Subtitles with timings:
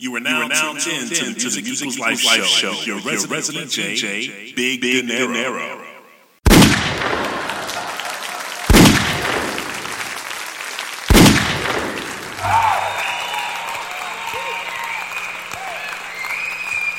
[0.00, 2.72] You are now, you are now tuned in to the Music Equals Life, Life Show,
[2.72, 2.82] show.
[2.84, 5.84] Your, resident, resident DJ, Big, Big Dinero.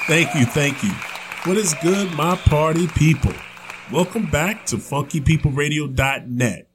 [0.06, 0.92] Thank you, thank you.
[1.46, 3.32] What is good, my party people?
[3.94, 6.70] Welcome back to funkypeopleradio.net,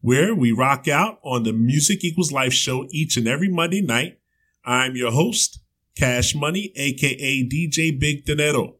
[0.00, 4.20] where we rock out on the Music Equals Life show each and every Monday night.
[4.64, 5.60] I'm your host,
[5.96, 8.76] Cash Money, aka DJ Big Dinero.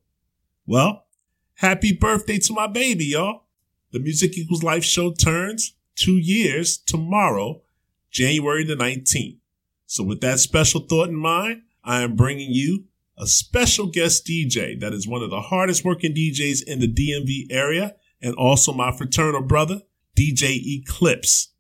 [0.66, 1.06] Well,
[1.54, 3.44] happy birthday to my baby, y'all.
[3.92, 7.62] The Music Equals Life show turns two years tomorrow,
[8.10, 9.38] January the 19th.
[9.86, 12.84] So with that special thought in mind, I am bringing you
[13.16, 17.46] a special guest DJ that is one of the hardest working DJs in the DMV
[17.50, 19.82] area and also my fraternal brother,
[20.18, 21.52] DJ Eclipse.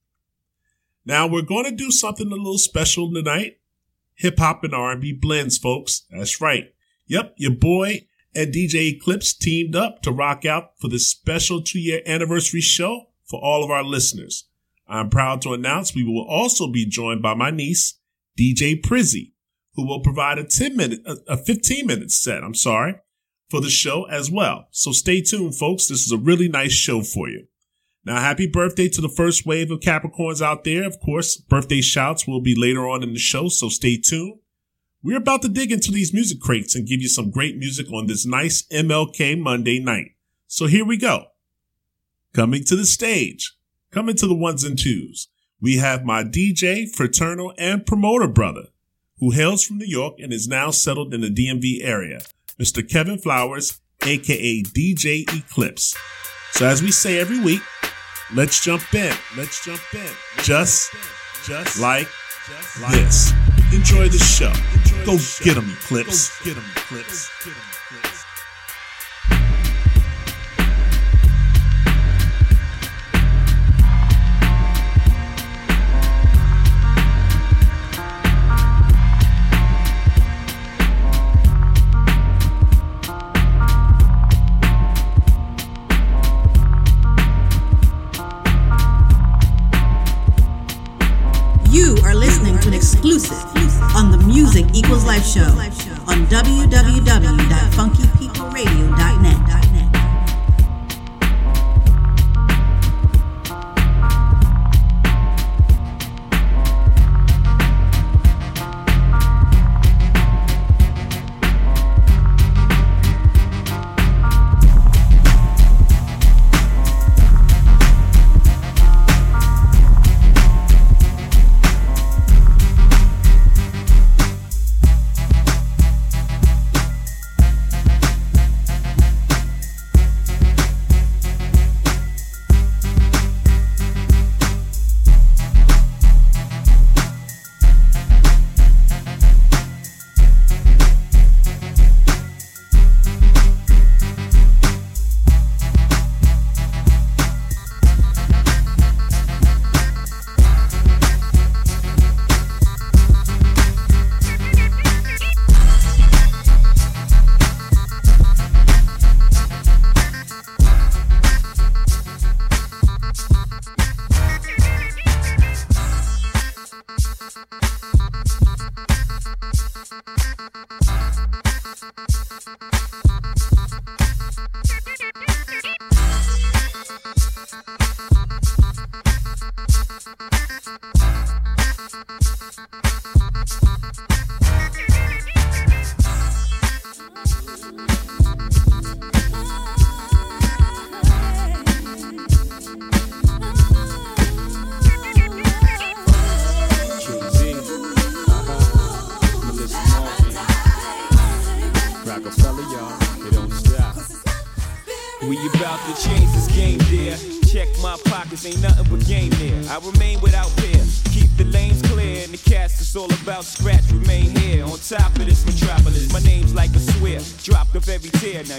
[1.04, 3.58] Now we're going to do something a little special tonight.
[4.16, 6.02] Hip hop and R&B blends, folks.
[6.10, 6.72] That's right.
[7.06, 11.78] Yep, your boy and DJ Eclipse teamed up to rock out for this special two
[11.78, 14.48] year anniversary show for all of our listeners.
[14.88, 17.98] I'm proud to announce we will also be joined by my niece,
[18.38, 19.32] DJ Prizzy
[19.76, 22.96] who will provide a 10 minute, a 15 minute set, I'm sorry,
[23.50, 24.68] for the show as well.
[24.70, 25.86] So stay tuned, folks.
[25.86, 27.46] This is a really nice show for you.
[28.06, 30.84] Now, happy birthday to the first wave of Capricorns out there.
[30.84, 34.38] Of course, birthday shouts will be later on in the show, so stay tuned.
[35.02, 38.06] We're about to dig into these music crates and give you some great music on
[38.06, 40.12] this nice MLK Monday night.
[40.46, 41.24] So here we go.
[42.32, 43.56] Coming to the stage,
[43.90, 45.26] coming to the ones and twos,
[45.60, 48.66] we have my DJ, fraternal, and promoter brother,
[49.18, 52.20] who hails from New York and is now settled in the DMV area,
[52.56, 52.88] Mr.
[52.88, 55.96] Kevin Flowers, aka DJ Eclipse.
[56.52, 57.60] So as we say every week,
[58.34, 59.14] let's jump in.
[59.36, 60.10] Let's jump in.
[60.42, 60.92] Just,
[61.44, 62.08] just like,
[62.90, 63.32] this.
[63.72, 64.52] Enjoy the show.
[65.04, 66.38] Go get them, Eclipse.
[66.38, 67.75] Go get them, Eclipse.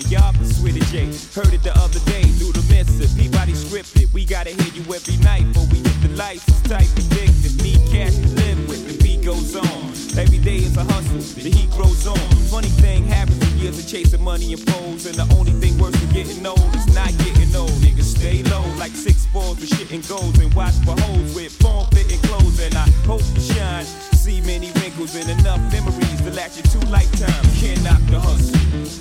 [0.09, 1.05] y'all been Sweetie J.
[1.35, 3.11] Heard it the other day through the missive.
[3.17, 4.11] Peabody scripted.
[4.13, 6.47] We gotta hear you every night but we hit the lights.
[6.47, 7.61] It's type addictive.
[7.61, 8.87] Need cash to live with.
[8.87, 9.91] The beat goes on.
[10.17, 11.19] Every day is a hustle.
[11.19, 12.17] The heat grows on.
[12.49, 15.05] Funny thing happens in years of chasing money and foes.
[15.05, 17.75] And the only thing worse than getting old is not getting old.
[17.83, 20.37] Niggas stay low like six balls with shit and goals.
[20.39, 22.59] And watch for holes with form fitting clothes.
[22.59, 23.85] And I hope to shine.
[24.15, 27.47] See many wrinkles and enough memories to last you two lifetimes.
[27.59, 28.55] Can't knock the hustle.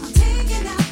[0.06, 0.86] I'm taking out.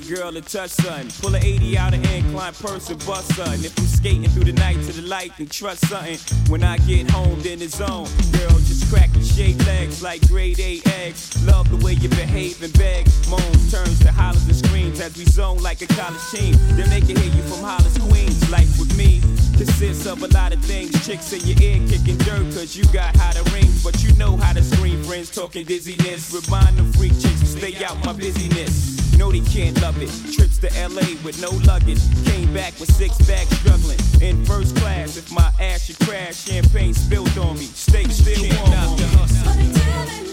[0.00, 1.10] girl to touch something.
[1.20, 3.64] Pull an 80 out of incline, purse and bust something.
[3.64, 6.18] If I'm skating through the night to the light, then trust something.
[6.50, 8.04] When I get home, then it's on.
[8.32, 11.42] Girl, just crack and shake legs like grade A eggs.
[11.44, 13.06] Love the way you behave and beg.
[13.28, 16.54] Moans turns to hollers and screams as we zone like a college team.
[16.76, 18.50] Then they can hear you from Hollis, Queens.
[18.50, 19.20] Life with me
[19.56, 20.92] consists of a lot of things.
[21.06, 24.36] Chicks in your ear kicking dirt, cause you got high to ring, But you know
[24.36, 26.32] how to scream, friends talking dizziness.
[26.32, 28.97] Remind the freak chicks to stay out my busyness.
[29.18, 30.10] No, they can't love it.
[30.32, 31.98] Trips to LA with no luggage.
[32.24, 33.98] Came back with six bags struggling.
[34.22, 37.64] In first class, if my ass should crash, champagne spilled on me.
[37.64, 38.70] Stay still warm.
[38.70, 40.27] But I'm telling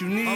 [0.00, 0.27] you need.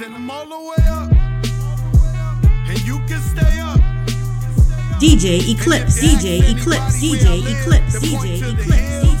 [0.00, 1.10] and I'm all the way up.
[2.68, 3.78] And you can stay up.
[4.98, 9.11] DJ Eclipse, DJ Eclipse, DJ Eclipse, DJ Eclipse.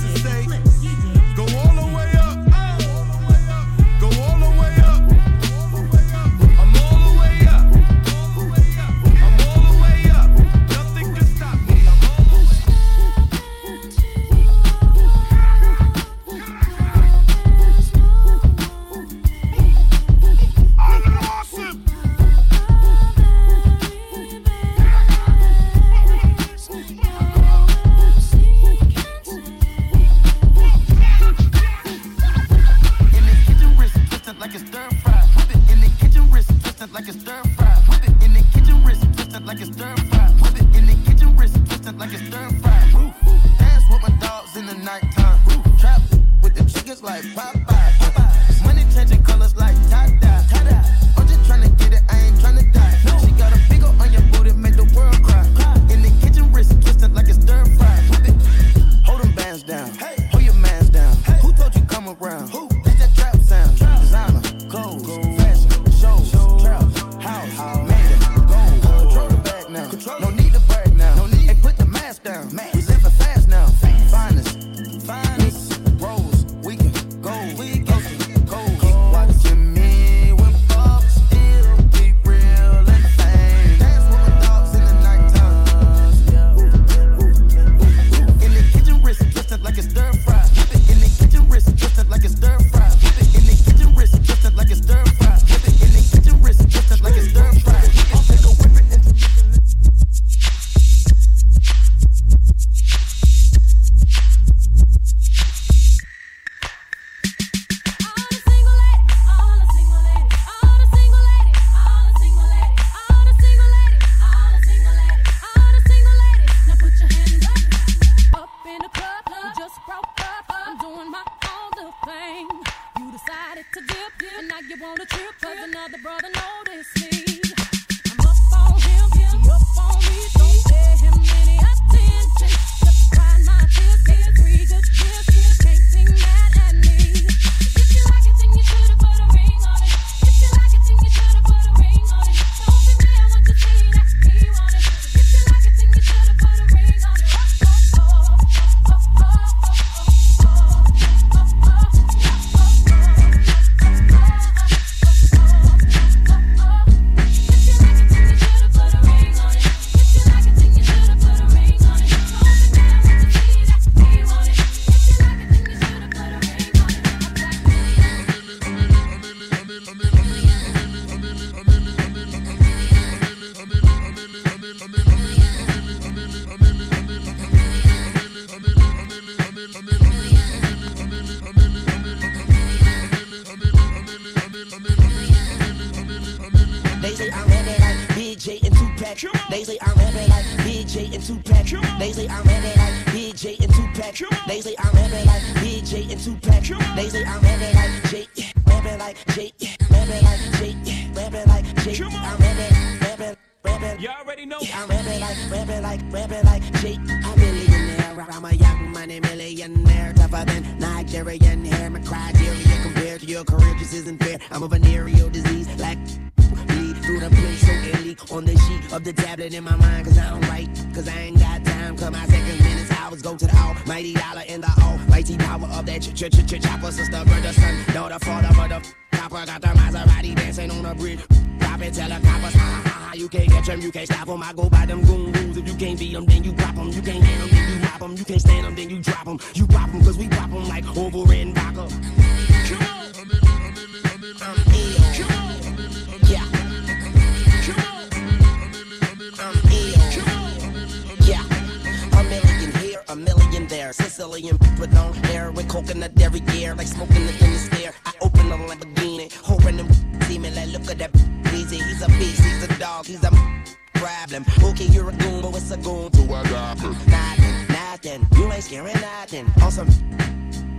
[268.72, 269.46] hearing nothing.
[269.62, 269.88] On some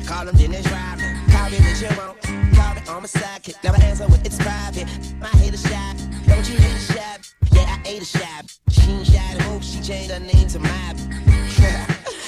[0.08, 1.30] call him Dennis Rodman.
[1.30, 2.20] Call me what you want.
[2.58, 3.64] Call me on my sidekick.
[3.64, 4.88] Never answer when it's private.
[5.22, 5.96] My hate a shot.
[6.26, 7.20] Don't you hate a shot?
[7.52, 8.52] Yeah, I ate a shot.
[8.70, 10.68] She ain't shot hope she changed her name to my.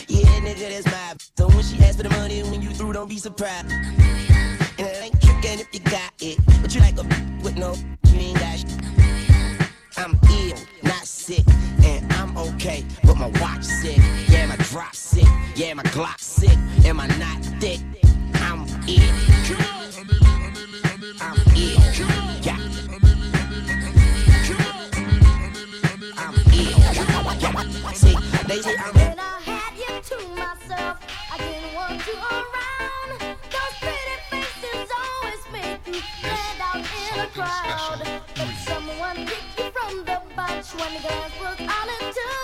[0.08, 1.16] yeah, nigga, that's my.
[1.38, 3.72] So when she asks for the money, when you through, don't be surprised.
[3.72, 6.38] And it ain't tricking if you got it.
[6.62, 7.04] But you like a
[7.44, 7.74] with no,
[8.12, 8.86] you ain't got shit.
[9.98, 11.46] I'm ill, not sick,
[11.84, 13.98] and I'm okay, but my watch sick.
[14.28, 14.94] Yeah, my drop
[15.56, 16.58] yeah, my Glock sick.
[16.84, 17.80] Am I not thick?
[18.42, 19.00] I'm it.
[21.22, 22.46] I'm it.
[22.46, 22.58] Yeah.
[26.18, 27.96] I'm it.
[27.96, 28.94] See, they say I'm.
[28.96, 31.00] When I had you to myself,
[31.32, 33.20] I didn't want you around.
[33.48, 38.02] Those pretty faces always make me stand out in a crowd.
[38.36, 42.35] But someone picked you from the bunch when the glass was all it.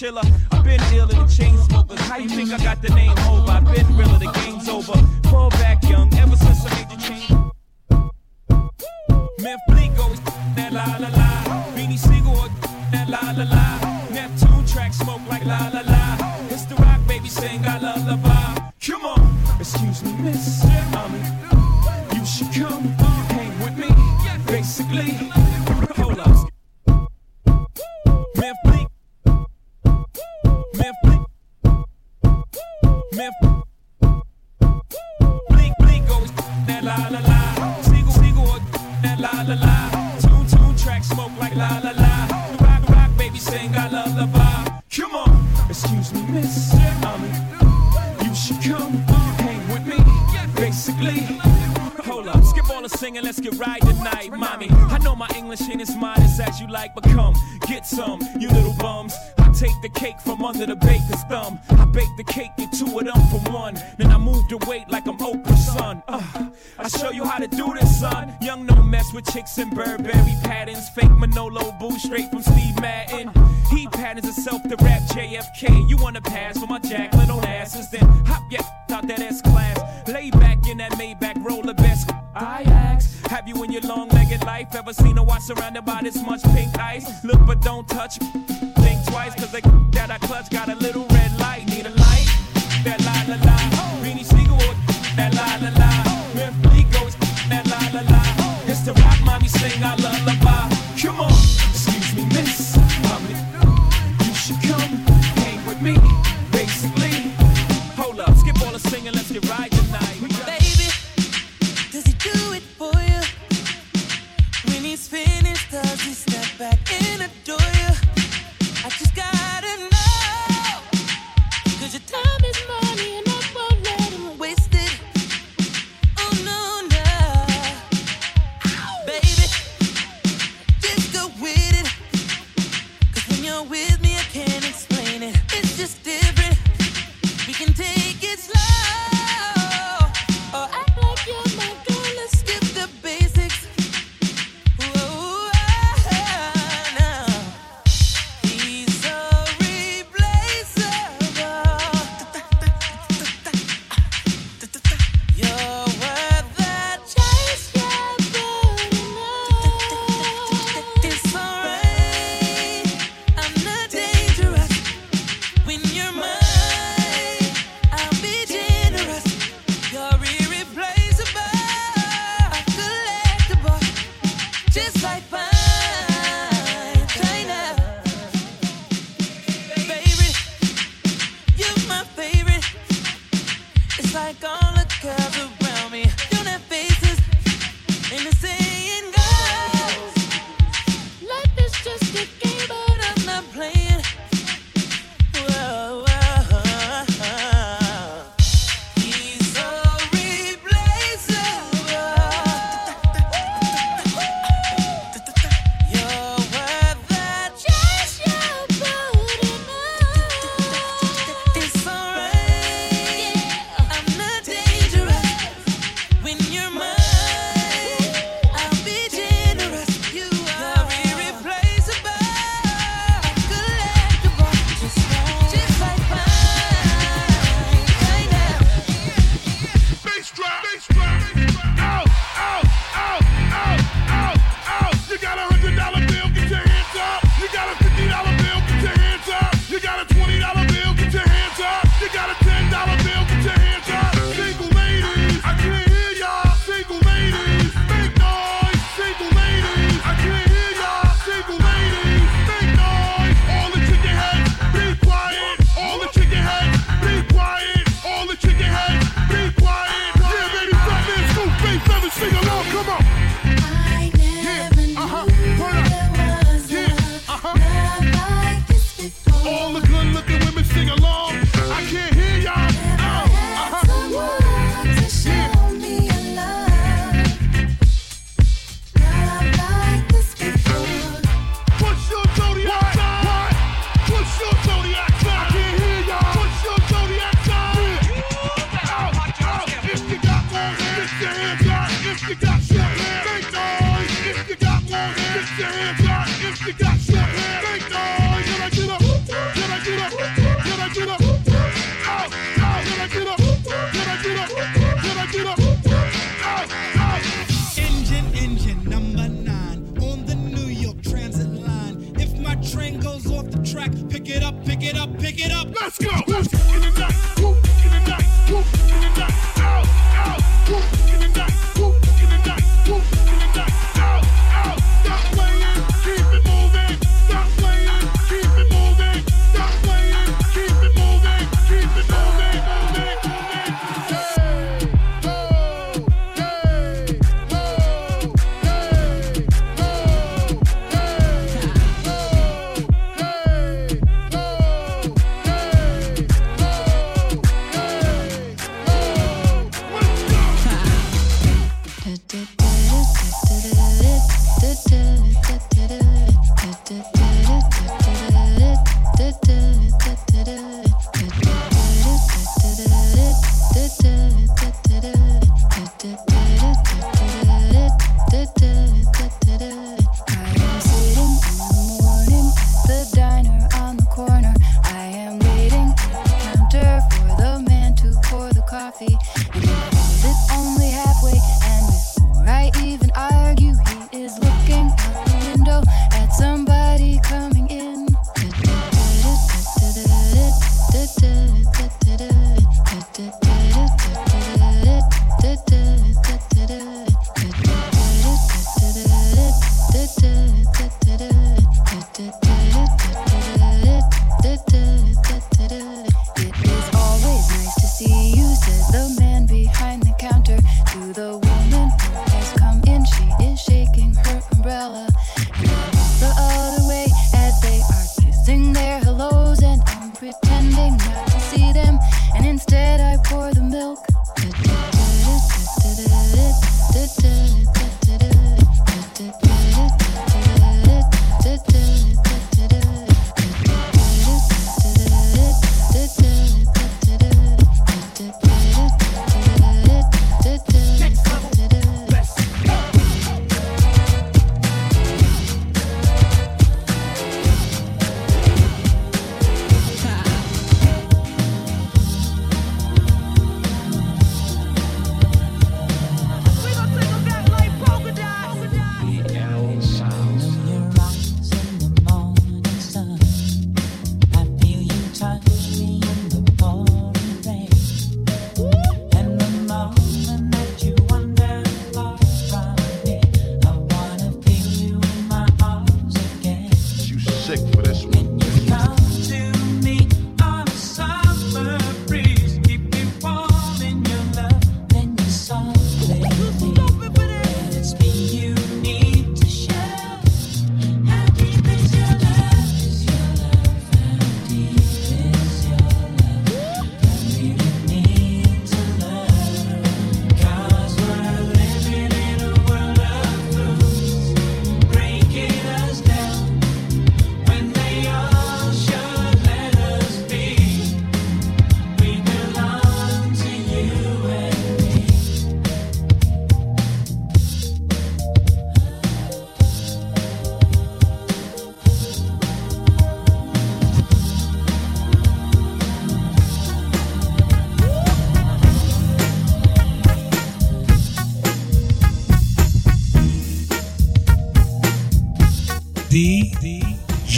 [0.00, 0.29] Firm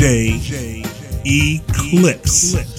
[0.03, 0.83] DJ
[1.25, 2.72] Eclipse.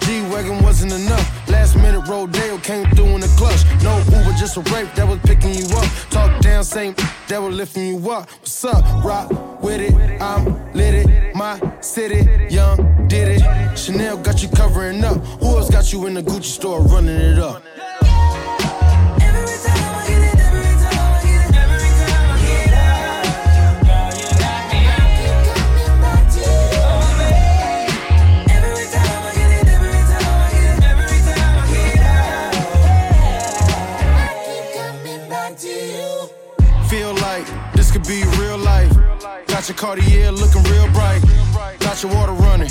[0.00, 1.48] G-Wagon wasn't enough.
[1.48, 3.62] Last minute Rodeo came through in the clutch.
[3.84, 5.84] No Uber, just a rape that was picking you up.
[6.10, 6.94] Talk down, same
[7.28, 8.28] that was lifting you up.
[8.30, 8.82] What's up?
[9.04, 9.30] Rock
[9.62, 10.20] with it.
[10.20, 11.34] I'm lit it.
[11.36, 13.78] My city, young, did it.
[13.78, 15.18] Chanel got you covering up.
[15.40, 17.62] Who else got you in the Gucci store running it up?
[39.68, 41.20] Got your Cartier looking real bright.
[41.80, 42.70] Got your water running.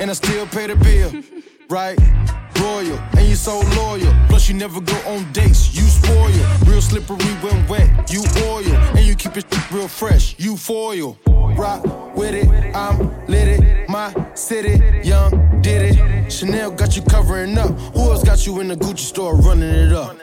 [0.00, 1.22] And I still pay the bill.
[1.70, 1.98] Right?
[2.58, 2.98] Royal.
[3.18, 4.12] And you so loyal.
[4.26, 5.76] Plus you never go on dates.
[5.76, 6.32] You spoil.
[6.64, 8.10] Real slippery when wet.
[8.10, 8.74] You oil.
[8.96, 10.34] And you keep it real fresh.
[10.38, 11.18] You foil.
[11.26, 11.84] Rock
[12.16, 12.48] with it.
[12.74, 13.88] I'm lit it.
[13.90, 14.82] My city.
[15.06, 16.32] Young did it.
[16.32, 17.70] Chanel got you covering up.
[17.94, 20.16] Who else got you in the Gucci store running it up?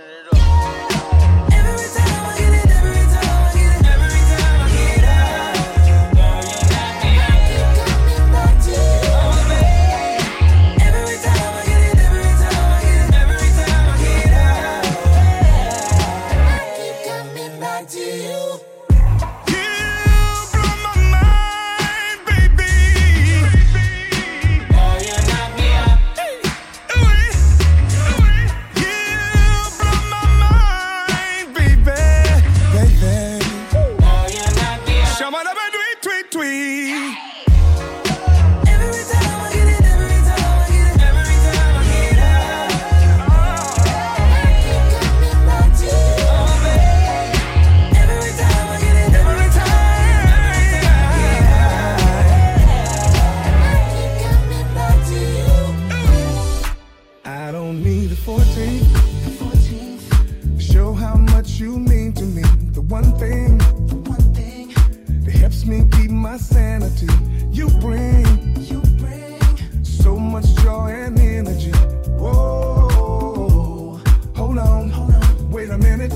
[66.35, 67.07] My sanity.
[67.49, 69.39] You bring, you bring
[69.83, 71.71] so much joy and energy.
[72.19, 74.01] Whoa,
[74.35, 74.91] hold on,
[75.49, 76.11] wait a minute.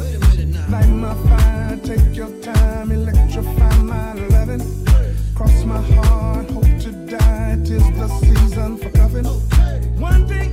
[0.69, 4.61] Light my fire, take your time, electrify my loving.
[5.35, 7.57] Cross my heart, hope to die.
[7.63, 9.25] Tis the season for loving.
[10.01, 10.51] One day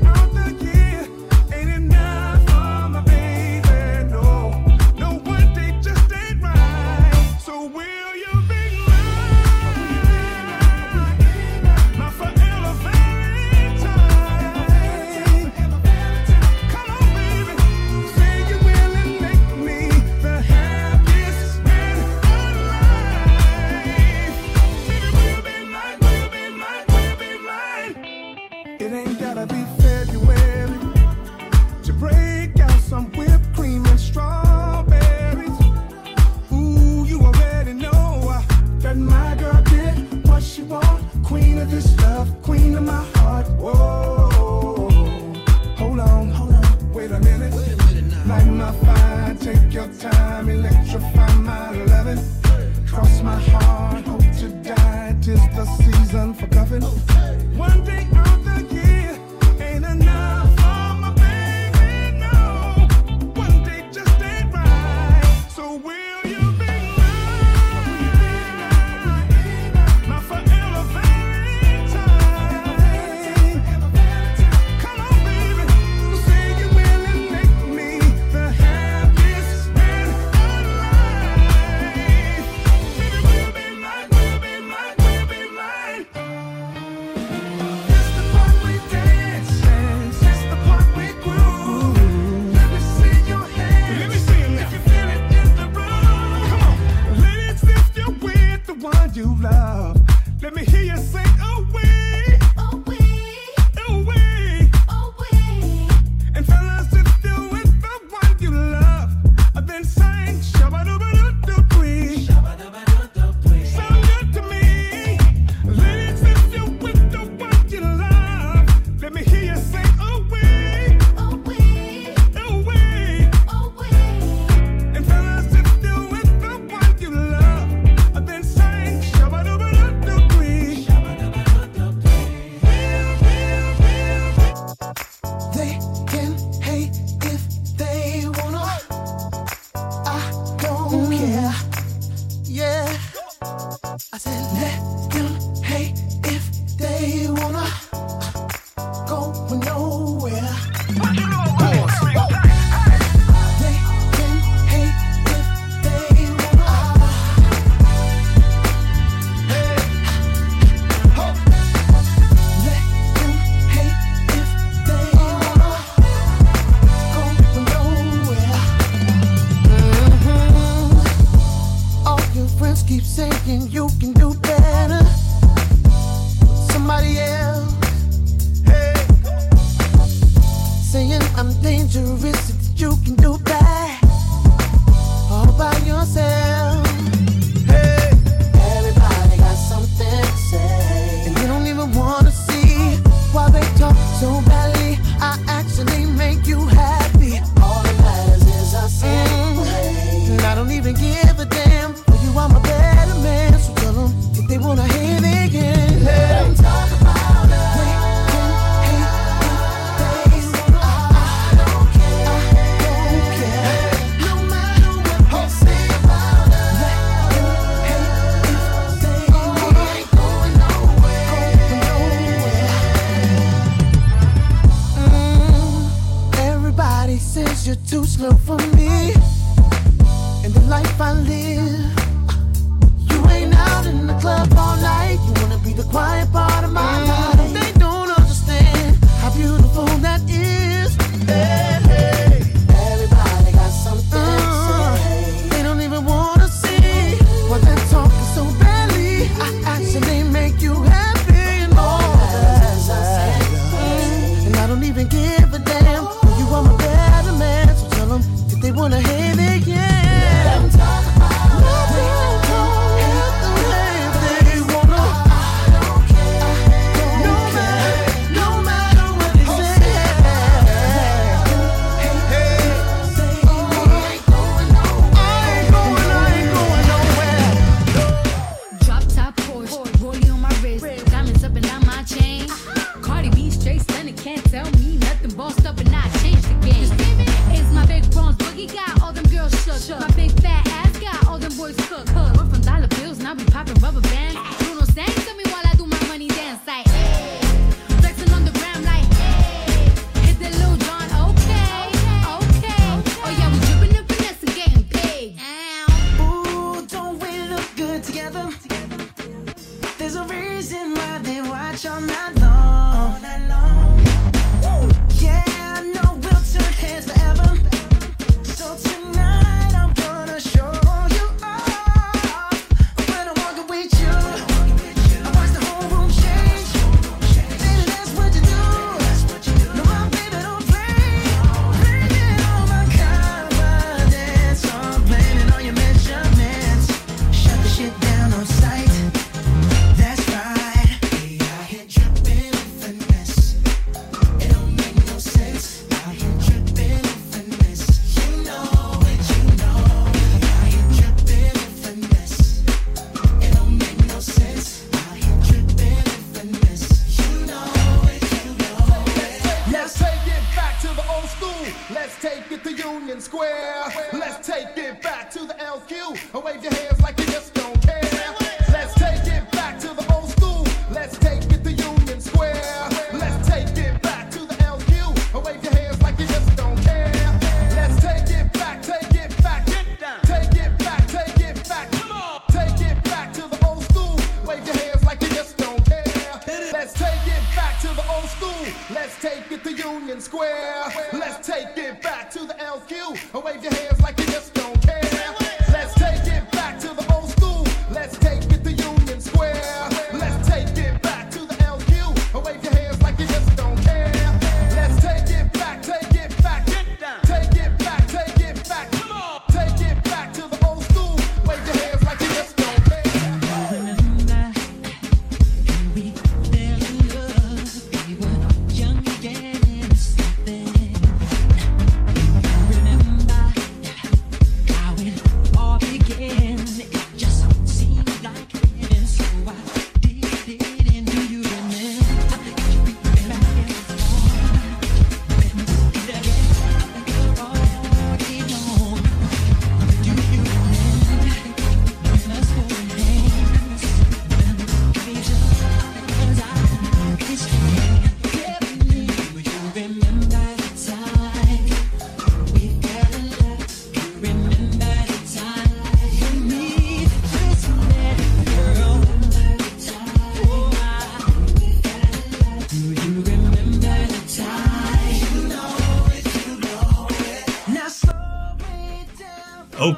[389.92, 390.84] Union Square.
[391.12, 393.44] Let's take it back to the LQ.
[393.44, 393.85] Wave your hand.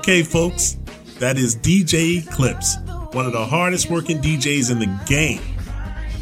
[0.09, 0.79] Okay, folks,
[1.19, 2.79] that is DJ Eclipse,
[3.13, 5.43] one of the hardest working DJs in the game.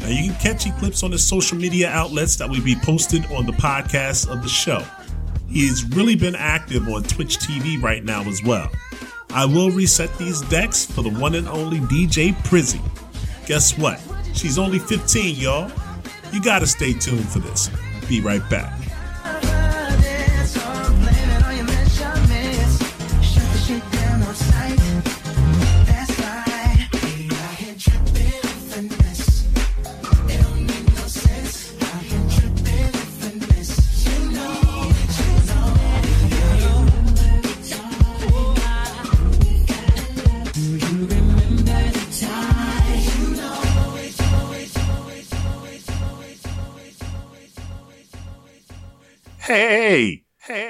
[0.01, 3.45] Now, you can catch Eclipse on the social media outlets that will be posted on
[3.45, 4.83] the podcast of the show.
[5.47, 8.69] He's really been active on Twitch TV right now as well.
[9.29, 12.81] I will reset these decks for the one and only DJ Prizzy.
[13.45, 14.01] Guess what?
[14.33, 15.71] She's only 15, y'all.
[16.33, 17.69] You gotta stay tuned for this.
[18.09, 18.76] Be right back.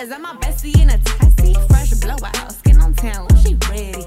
[0.00, 1.54] Is that my bestie in a taxi?
[1.68, 4.04] Fresh blowout, skin on town, she ready.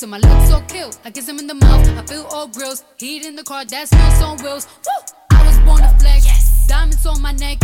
[0.00, 0.90] looks, and my looks so kill.
[1.04, 2.84] I kiss him in the mouth, I feel all grills.
[2.98, 4.66] Heat in the car, that smells on wheels.
[4.86, 5.16] Woo!
[5.30, 6.66] I was born to flex.
[6.66, 7.58] Diamonds on my neck.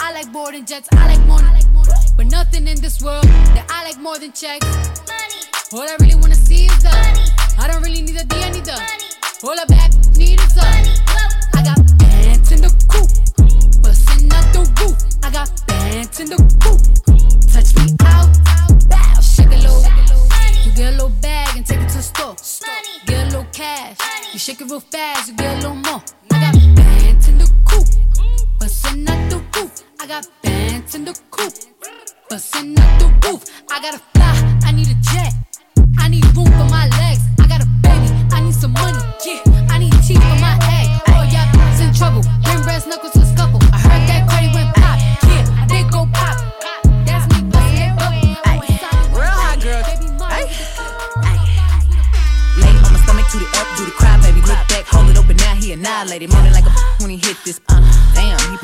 [0.00, 1.40] I like boarding jets, I like more.
[2.16, 4.66] But nothing in this world that I like more than checks.
[5.08, 5.42] Money.
[5.72, 6.92] All I really wanna see is the
[7.58, 9.08] I don't really need a D, I need the money.
[9.44, 10.68] All I back need is a
[11.54, 13.08] I got bands in the coop,
[13.82, 14.96] bustin' out the roof.
[15.22, 16.80] I got bands in the coop.
[17.52, 17.81] Touch me
[24.72, 26.02] real fast, you get a little more.
[26.32, 27.86] I got bands in the coop,
[28.58, 29.82] bustin' out the roof.
[30.00, 31.52] I got bands in the coop,
[32.30, 33.44] bustin' out the roof.
[33.70, 35.34] I gotta fly, I need a jet.
[35.98, 37.01] I need room for my legs.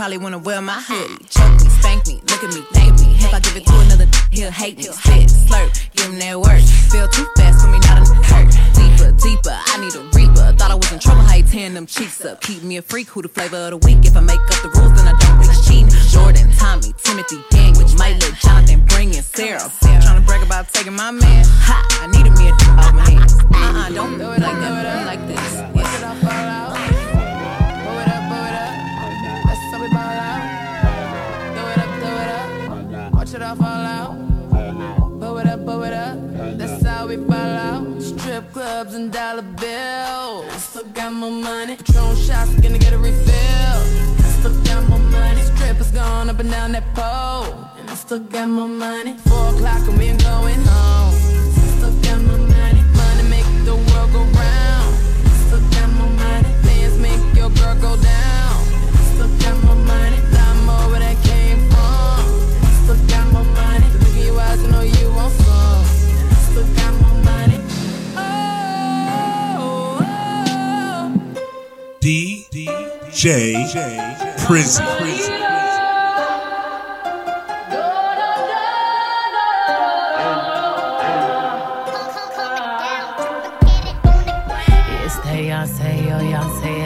[0.08, 1.22] Probably wanna wear my hoodie.
[1.28, 3.12] Choke me, spank me, look at me, thank me.
[3.20, 4.84] If I give it to another, he'll hate me.
[4.84, 6.62] Spit, slurp, give him that work.
[6.88, 8.48] Feel too fast for me, not a hurt.
[8.72, 10.56] Deeper, deeper, I need a reaper.
[10.56, 12.40] Thought I was in trouble, how you tearing them cheeks up.
[12.40, 13.98] Keep me a freak, who the flavor of the week.
[14.08, 15.92] If I make up the rules, then I don't reach cheating.
[16.08, 19.70] Jordan, Tommy, Timothy, Daniel, let Jonathan bring in Sarah.
[19.82, 21.44] Trying to brag about taking my man.
[21.68, 23.34] Ha, I needed me a off my hands.
[23.52, 25.52] Uh-uh, don't do it like that, like this.
[25.76, 26.87] Yeah.
[38.68, 40.62] Clubs and dollar bills.
[40.62, 41.74] Still got more money.
[41.76, 43.78] Patron shots, gonna get a refill.
[44.38, 45.40] Still got more money.
[45.50, 47.48] Strippers going up and down that pole.
[47.78, 49.12] And I still got more money.
[49.28, 51.27] Four o'clock and we ain't going home.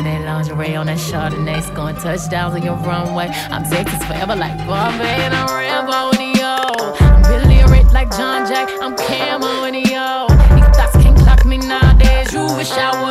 [0.02, 3.28] That lingerie on that Chardonnay, scoring touchdowns on your runway.
[3.50, 6.56] I'm Texas forever like Bun B and I'm Rambo and yo.
[6.98, 10.26] I'm Billy Rich like John Jack, I'm Camo and yo.
[10.56, 12.32] These thoughts can't clock me nowadays.
[12.32, 13.01] You wish I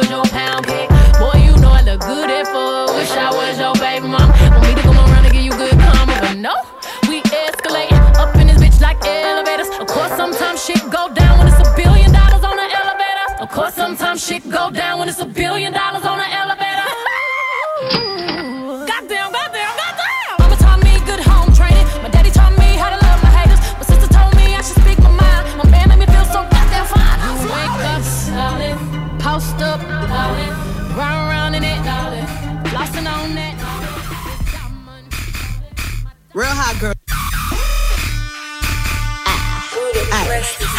[10.65, 13.41] shit go down when it's a billion dollars on the elevator.
[13.41, 16.87] Of course, sometimes shit go down when it's a billion dollars on the elevator.
[18.85, 20.35] Goddamn, goddamn, goddamn.
[20.37, 21.85] Mama taught me good home training.
[22.03, 23.61] My daddy taught me how to love my haters.
[23.79, 25.43] My sister told me I should speak my mind.
[25.57, 27.17] My man made me feel so goddamn fine.
[27.25, 28.77] I Wake up, solid.
[29.19, 30.51] Post up, solid.
[30.95, 32.25] Run around in it, solid.
[32.69, 33.55] Flossing on that.
[36.33, 37.00] Real hot girl.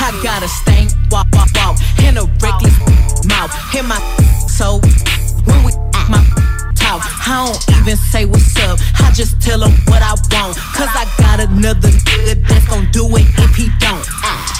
[0.02, 2.74] I got a stank, walk, walk, walk, and a reckless
[3.24, 3.54] mouth.
[3.70, 4.02] Hit my
[4.50, 4.80] so
[5.46, 5.70] when we
[6.10, 6.18] my
[6.74, 8.80] talk, I don't even say what's up.
[8.98, 10.58] I just tell him what I want.
[10.74, 14.02] Cause I got another nigga that's gon' do it if he don't.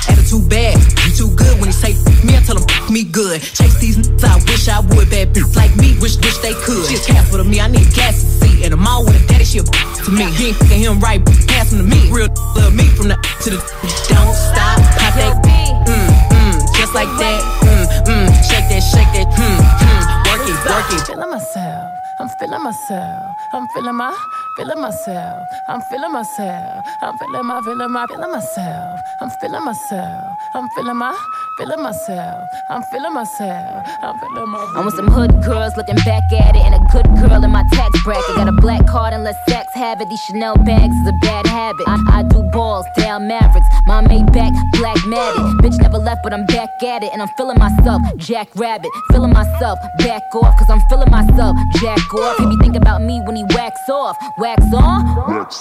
[0.07, 2.37] Attitude bad, you too good when he say me.
[2.39, 3.43] I tell him me good.
[3.43, 5.11] Chase these niggas, I wish I would.
[5.11, 6.87] Bad bitch like me, wish wish they could.
[6.87, 8.63] She a careful to me, I need gas to see.
[8.63, 10.31] And I'm all with a daddy, she a to me.
[10.39, 11.19] He ain't him right,
[11.51, 12.13] pass him to me.
[12.13, 13.59] Real love me from the to the.
[14.07, 14.79] Don't stop,
[15.15, 15.71] pop that.
[15.87, 17.41] Mm, mm, just like that.
[17.65, 19.29] Mm, mm, shake that, shake that.
[19.37, 21.07] Mm, mm, work it, work it.
[21.07, 21.93] feeling myself.
[22.21, 23.37] I'm feeling myself.
[23.53, 24.17] I'm feeling my,
[24.57, 25.49] feeling myself.
[25.69, 26.85] I'm feeling myself.
[27.01, 29.01] I'm feeling my, feeling my, feeling myself.
[29.21, 30.37] I'm feeling myself.
[30.55, 31.17] I'm feeling my,
[31.59, 32.49] feeling myself.
[32.71, 33.87] I'm feeling myself.
[34.03, 34.73] I'm feeling my.
[34.77, 37.65] I'm with some hood girls looking back at it, and a good girl in my
[37.73, 38.37] tax bracket.
[38.37, 39.99] Got a black card and let Saks have.
[39.99, 41.87] These Chanel bags is a bad habit.
[41.87, 43.67] I, I do balls, Dallas Mavericks.
[43.87, 45.43] My Maybach, black matted.
[45.63, 48.03] Bitch never left, but I'm back at it, and I'm feeling myself.
[48.17, 49.79] Jack Rabbit, feeling myself.
[49.99, 51.57] Back off, cause I'm feeling myself.
[51.81, 52.39] Jack off.
[52.39, 54.17] He be thinking about me when he wax off.
[54.43, 55.07] Wax on?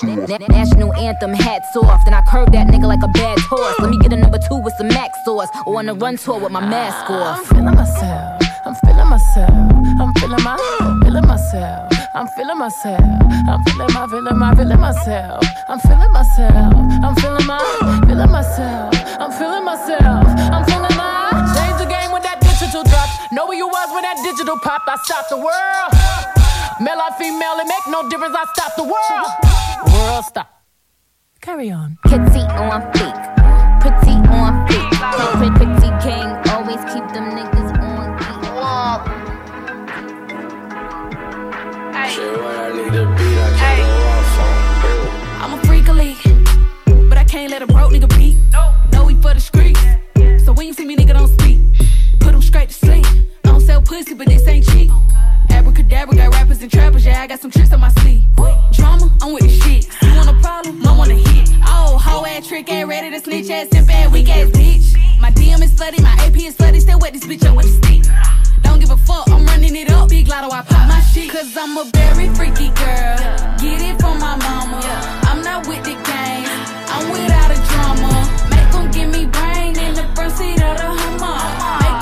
[0.02, 2.04] Na- na- National anthem, hats off.
[2.04, 3.80] Then I curve that nigga like a bad horse.
[3.80, 6.40] Let me get a number two with some max sauce, or on a run tour
[6.40, 7.38] with my mask off.
[7.38, 8.42] I'm feeling myself.
[8.66, 9.52] I'm feeling myself.
[10.02, 10.58] I'm feeling my,
[11.04, 11.94] feeling myself.
[12.16, 13.06] I'm feeling myself.
[13.52, 15.44] I'm feeling my, feeling my, feeling myself.
[15.70, 16.74] I'm feeling myself.
[17.06, 17.62] I'm feeling my,
[18.08, 18.94] feeling myself.
[19.22, 20.26] I'm feeling myself.
[20.58, 21.30] I'm feeling my.
[21.54, 23.10] Change the game with that digital drop.
[23.32, 24.82] Know where you was when that digital pop.
[24.88, 26.41] I stopped the world.
[26.82, 28.36] Male or female, it make no difference.
[28.36, 29.94] I stop the world.
[29.94, 30.64] World stop.
[31.40, 32.00] Carry on.
[32.08, 33.18] Kitty on fleek.
[33.82, 34.90] Pretty on fleek.
[35.38, 36.26] Pretty, pretty king.
[36.50, 38.18] Always keep them niggas on
[45.40, 46.18] I'm a freak of league,
[47.08, 48.38] but I can't let a broke nigga beat.
[48.92, 49.80] No, we for the streets.
[50.44, 51.60] So when you see me, nigga, don't speak.
[52.20, 53.06] Put 'em straight to sleep.
[53.46, 54.90] I don't sell pussy, but this ain't cheap.
[55.62, 58.24] Abracadabra got rappers and trappers, yeah, I got some tricks on my sleeve.
[58.72, 59.88] Drama, I'm with the shit.
[60.02, 60.82] You want a problem?
[60.88, 61.50] I want a hit.
[61.68, 64.98] Oh, hoe ass trick ass, ready to snitch ass, simp ass, weak ass bitch.
[65.22, 67.74] My DM is slutty, my AP is slutty, still wet this bitch up with the
[67.78, 68.12] stick.
[68.64, 70.10] Don't give a fuck, I'm running it up.
[70.10, 71.30] Big lotto, I pop my shit.
[71.32, 73.22] Cause I'm a very freaky girl.
[73.62, 74.82] Get it from my mama.
[75.30, 76.50] I'm not with the games,
[76.90, 78.10] I'm without a drama.
[78.50, 82.01] Make 'em give me brain in the front seat of the Hummer.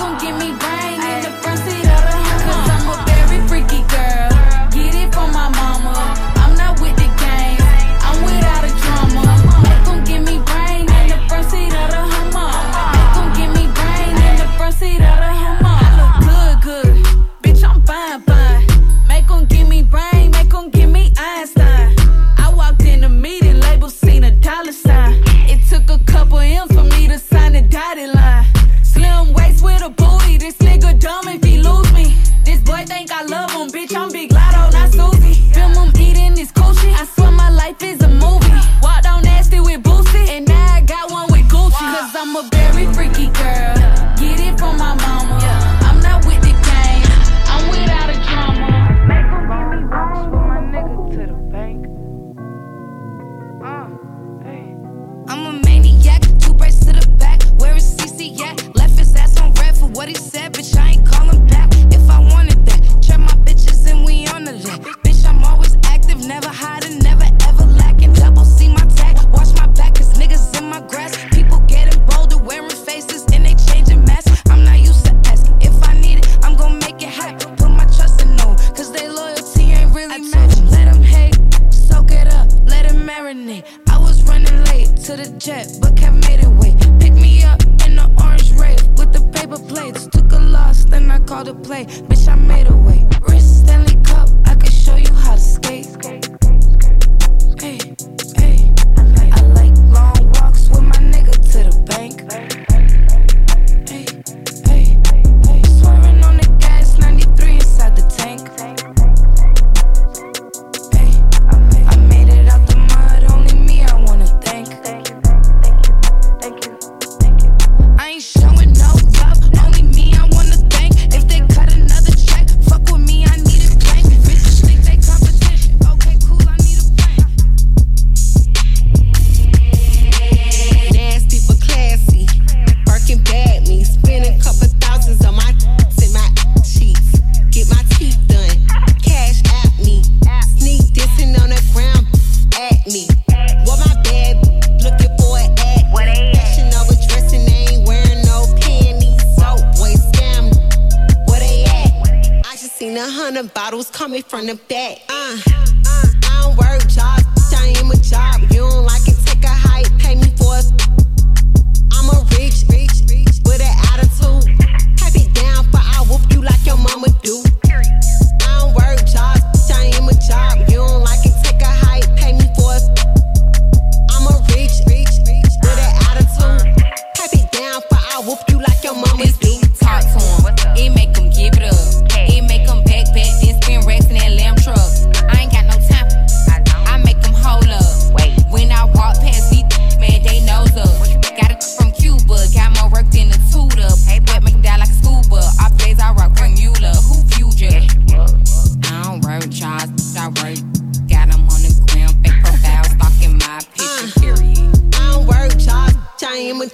[154.49, 154.78] Coming from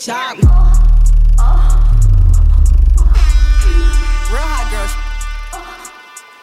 [0.06, 0.38] job.
[0.38, 0.48] Real
[4.46, 4.94] hot girls.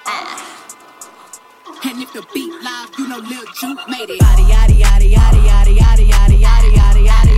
[0.04, 1.88] Uh.
[1.88, 4.18] And if the beat live, you know Lil Juke made it.
[4.20, 7.31] Yaddy, yaddy, yaddy, yaddy, yaddy, yaddy, yaddy, yaddy, yaddy.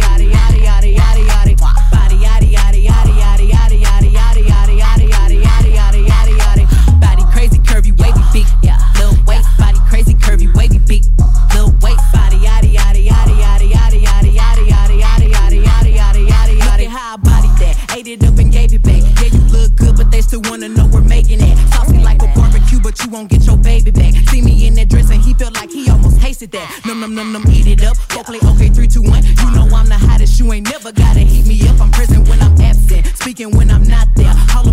[18.14, 19.02] It up and gave it back.
[19.20, 21.56] Yeah, you look good, but they still wanna know we're making it.
[21.72, 24.14] Saucy like a barbecue, but you won't get your baby back.
[24.30, 26.68] See me in that dress and he felt like he almost tasted that.
[26.86, 27.96] Num num num num, eat it up.
[28.08, 29.22] Go play okay, three, two, one.
[29.24, 30.38] You know I'm the hottest.
[30.38, 31.80] You ain't never gotta heat me up.
[31.80, 34.34] I'm present when I'm absent, speaking when I'm not there.
[34.48, 34.64] Call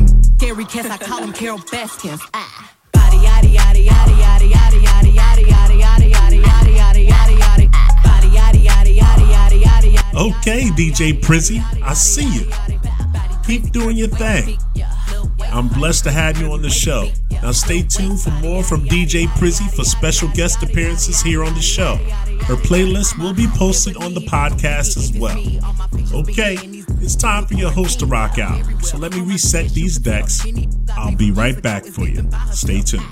[0.65, 1.59] cats, I call them Carol.
[2.33, 2.71] Ah.
[2.93, 7.07] Body yaddy yaddy yaddy yaddy yaddy yaddy yaddy yaddy yaddy yaddy yaddy
[8.67, 10.15] yaddy yaddy yaddy.
[10.15, 12.70] Okay, DJ Prizzy, I see you.
[13.45, 14.57] Keep doing your thing.
[15.51, 17.11] I'm blessed to have you on the show.
[17.31, 21.61] Now stay tuned for more from DJ Prizzy for special guest appearances here on the
[21.61, 21.95] show.
[22.45, 25.37] Her playlist will be posted on the podcast as well.
[26.13, 26.57] Okay,
[27.01, 28.63] it's time for your host to rock out.
[28.83, 30.45] So let me reset these decks.
[30.95, 32.29] I'll be right back for you.
[32.51, 33.03] Stay tuned.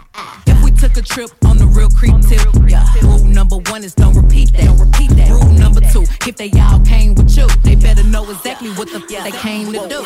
[0.79, 2.39] If we took a trip on the real creep tip,
[2.69, 2.85] yeah.
[3.01, 4.63] Rule number one is don't repeat that.
[4.63, 5.29] Don't repeat that.
[5.29, 8.99] Rule number two, if they all came with you, they better know exactly what the
[8.99, 10.03] f- they came to do.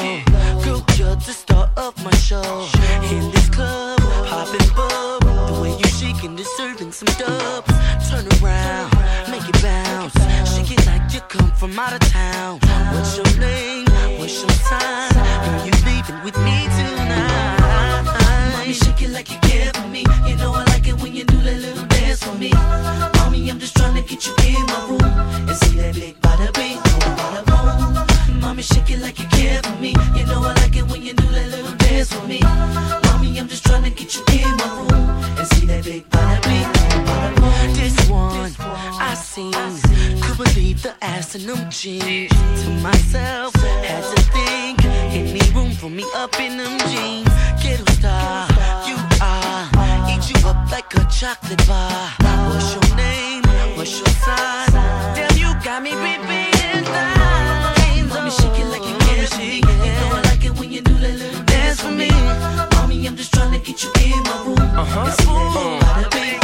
[0.65, 2.67] girl, you're the star of my show.
[3.11, 5.23] In this club, popping bub.
[5.23, 7.73] The way you shaking, deserving some dubs.
[8.09, 8.93] Turn around,
[9.31, 10.15] make it bounce.
[10.55, 12.61] Shake it like you come from out of town.
[12.93, 13.87] What's your name?
[14.19, 15.13] What's your sign?
[15.13, 17.64] Girl, you leaving with me tonight.
[18.65, 20.07] Mommy, shake it like you care for me.
[20.27, 22.51] You know I like it when you do that little dance for me.
[23.19, 26.19] Mommy, I'm just trying to get you in my room and see that big
[26.55, 28.41] bing, boom, bada.
[28.41, 29.95] Mommy, shake it like you care for me.
[30.17, 32.41] You know I like it when you do that little dance for me.
[32.41, 36.43] Mommy, I'm just trying to get you in my room and see that big bada
[36.43, 36.94] boom.
[37.75, 38.53] This one
[39.01, 39.53] I seen,
[40.21, 42.31] could believe the ass in them jeans.
[42.63, 47.29] To myself, had to think, any room for me up in them jeans.
[47.63, 48.49] Get a star,
[48.89, 49.69] you are,
[50.11, 52.11] eat you up like a chocolate bar.
[52.49, 53.43] What's your name?
[53.77, 54.71] What's your sign?
[55.15, 58.13] Damn, you got me repeating things.
[58.13, 59.79] Let me shake it like you can shake it.
[59.85, 62.11] You know I like it when you do that little dance for me.
[62.75, 64.59] Mommy, I'm just trying to get you in my room.
[64.59, 65.01] Uh-huh.
[65.01, 66.44] Uh-huh.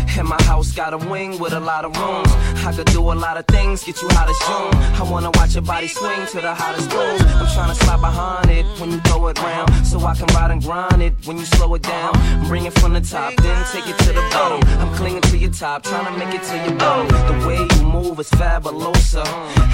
[0.17, 2.31] And my house got a wing with a lot of rooms.
[2.65, 5.01] I could do a lot of things, get you hot as June.
[5.01, 7.21] I wanna watch your body swing to the hottest grooves.
[7.21, 9.87] I'm tryna slide behind it when you throw it round.
[9.87, 12.13] So I can ride and grind it when you slow it down.
[12.47, 14.61] Bring it from the top, then take it to the bottom.
[14.79, 17.07] I'm clinging to your top, tryna make it to your bottom.
[17.07, 19.25] The way you move is fabulosa.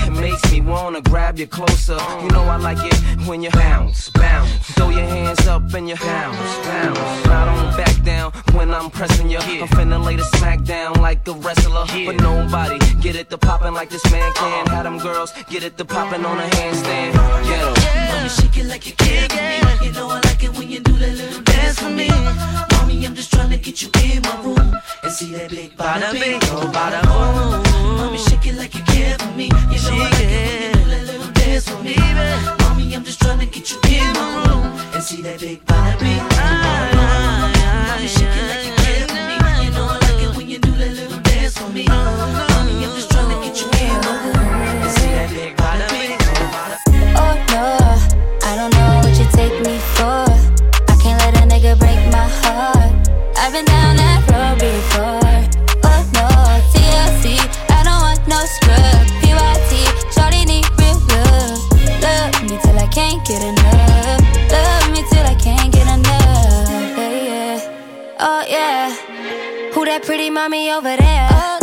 [0.07, 1.97] It makes me wanna grab you closer.
[2.21, 4.51] You know I like it when you bounce, bounce.
[4.75, 6.99] Throw your hands up and you bounce, bounce.
[7.27, 9.39] I don't back down when I'm pressing you.
[9.39, 11.85] I'm finna lay the smack down like a wrestler.
[12.05, 14.67] But nobody get it to poppin' like this man can.
[14.67, 17.13] Have them girls get it to poppin' on a handstand.
[17.49, 17.73] Get 'em.
[18.09, 19.85] Mommy, oh, shake it like you care for me.
[19.85, 22.09] You know I like it when you do that little dance for me.
[22.73, 24.69] Mommy, I'm just trying to get you in my room
[25.03, 27.97] and see that big bada bing, oh bada oh, boom.
[27.97, 29.45] Mommy, shake it like you care for me.
[29.73, 31.95] You know I like it when you do that little dance for me.
[32.61, 35.65] Mommy, I'm just trying to get you in my room and see see that big
[35.65, 36.21] body, big
[37.87, 38.36] Mommy, shake it
[41.77, 41.85] me.
[47.19, 47.67] Oh no,
[48.41, 50.25] I don't know what you take me for.
[50.91, 52.93] I can't let a nigga break my heart.
[53.37, 55.37] I've been down that road before.
[55.89, 56.27] Oh no,
[56.73, 57.25] TLC,
[57.69, 59.05] I don't want no scrub.
[59.21, 59.71] PYT,
[60.47, 61.59] need real love.
[62.01, 64.21] Love me till I can't get enough.
[64.51, 66.97] Love me till I can't get enough.
[66.97, 68.17] Yeah.
[68.19, 68.95] Oh yeah.
[69.73, 71.27] Who that pretty mommy over there?
[71.31, 71.56] Oh.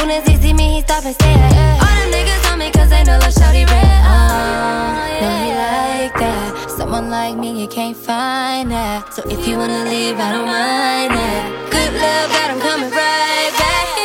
[0.00, 1.36] Soon as he see me, he stop and stare.
[1.36, 4.00] All them niggas on me cause they know love shawty red.
[4.08, 6.70] Oh, no, he like that.
[6.70, 9.12] Someone like me, you can't find that.
[9.12, 11.70] So if you wanna leave, I don't mind that.
[11.70, 13.99] Good love, got him coming right back.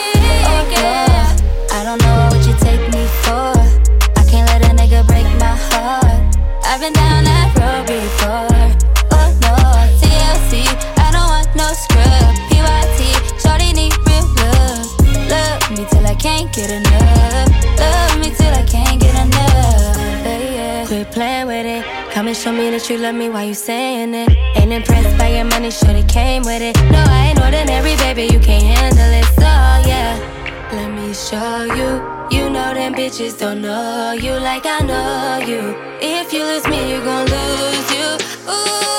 [22.45, 24.29] Show me that you love me while you saying it.
[24.55, 26.75] Ain't impressed by your money, sure they came with it.
[26.91, 29.25] No, I ain't ordinary, baby, you can't handle it.
[29.41, 29.51] So
[29.89, 30.13] yeah,
[30.71, 31.89] let me show you.
[32.29, 35.61] You know them bitches don't know you like I know you.
[35.99, 38.07] If you lose me, you gon' lose you.
[38.53, 38.94] Ooh,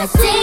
[0.00, 0.39] I see.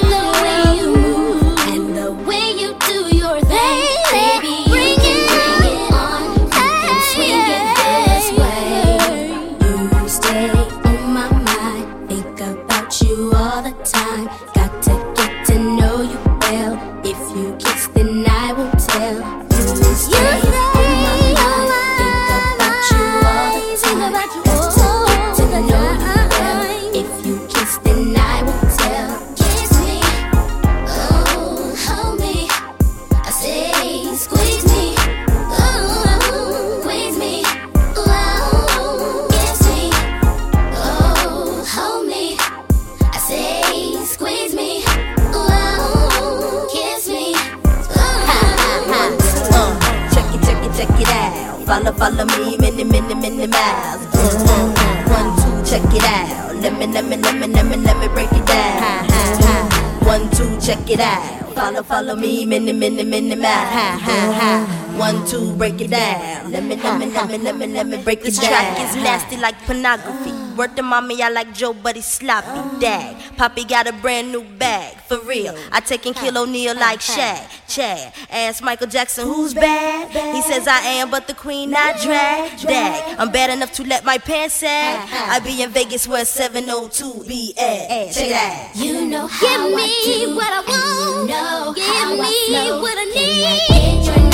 [67.18, 68.78] Let me, let me, let me break this track.
[68.80, 70.32] It's nasty like pornography.
[70.56, 72.80] Worth the mommy, I like Joe, but he's sloppy.
[72.80, 73.16] Dag.
[73.38, 74.96] Poppy got a brand new bag.
[75.08, 75.56] For real.
[75.72, 77.42] I take and kill O'Neal like Shaq.
[77.68, 78.14] Chad.
[78.32, 80.10] Ask Michael Jackson, who's bad?
[80.36, 82.60] He says I am, but the queen I drag.
[82.62, 83.16] Dag.
[83.20, 85.08] I'm bad enough to let my pants sag.
[85.12, 88.14] I be in Vegas where 702 be at.
[88.14, 88.72] Check that.
[88.76, 90.36] You know how Give me I do.
[90.36, 91.22] what I want.
[91.22, 94.27] You know Give me I what I need.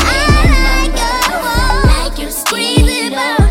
[3.14, 3.43] know.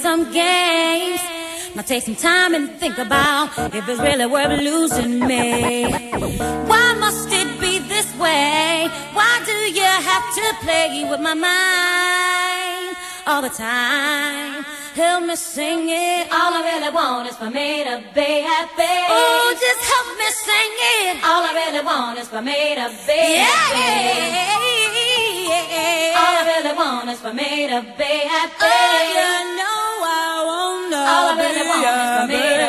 [0.00, 1.20] some games.
[1.74, 5.84] Now take some time and think about if it's really worth losing me.
[6.70, 8.88] Why must it be this way?
[9.12, 12.96] Why do you have to play with my mind
[13.26, 14.64] all the time?
[14.94, 16.26] Help me sing it.
[16.32, 18.96] All I really want is for me to be happy.
[19.08, 21.14] Oh, just help me sing it.
[21.22, 23.46] All I really want is for me to be yeah.
[23.46, 24.50] happy.
[26.20, 28.66] All I really want is for me to be happy.
[28.66, 29.79] Oh, you know.
[31.30, 31.92] بابر یا
[32.26, 32.59] بابر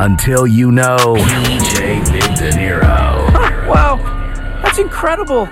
[0.00, 0.96] until you know.
[0.96, 3.28] PJ Big De Niro.
[3.30, 3.96] Huh, wow,
[4.62, 5.46] that's incredible.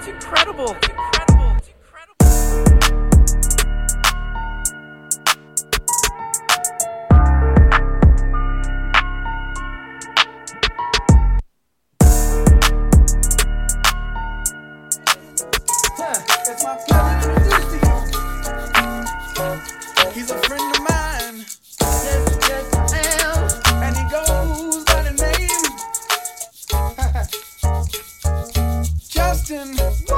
[29.76, 30.17] one.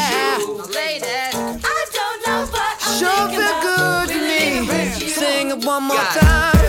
[5.93, 6.60] more time.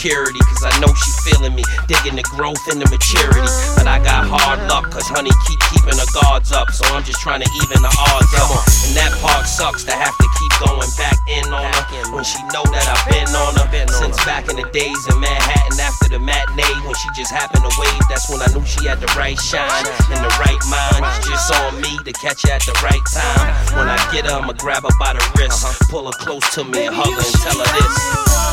[0.00, 3.44] security, cause I know she feeling me, digging the growth and the maturity.
[3.76, 7.20] But I got hard luck, cause honey keep keeping her guards up, so I'm just
[7.20, 8.64] trying to even the odds up.
[8.88, 12.40] And that part sucks to have to keep going back in on her when she
[12.48, 13.68] know that I've been on her
[14.00, 17.72] since back in the days in Manhattan after the matinee when she just happened to
[17.76, 18.00] wave.
[18.08, 21.04] That's when I knew she had the right shine and the right mind.
[21.12, 23.52] It's just on me to catch her at the right time.
[23.76, 25.60] When I get her, I'ma grab her by the wrist,
[25.92, 28.49] pull her close to me and hug her and tell her this.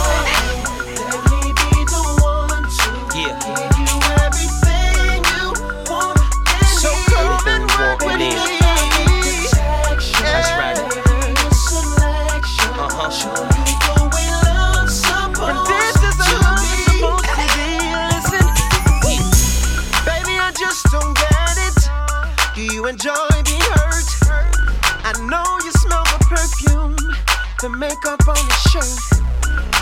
[27.78, 29.22] Makeup on his shirt.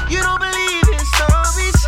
[0.10, 1.80] You don't believe his stories.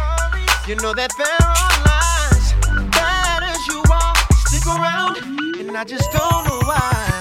[0.67, 2.53] You know that there are lies.
[2.91, 4.15] Bad as you are,
[4.45, 5.17] stick around,
[5.59, 7.16] and I just don't know why.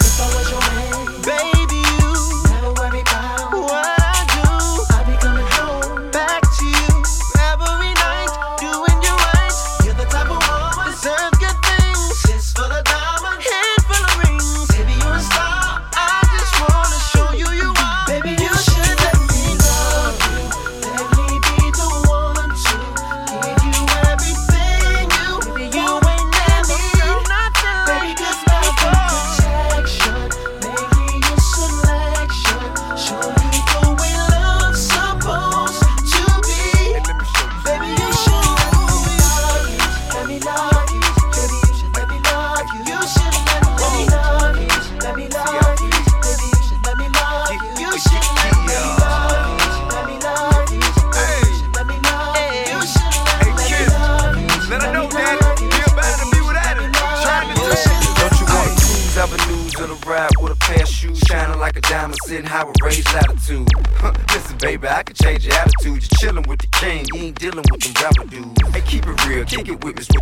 [65.87, 66.03] Attitude.
[66.11, 68.75] You're chilling with the king, you ain't dealing with them rapper dudes.
[68.75, 70.16] Hey, keep it real, kick it with me,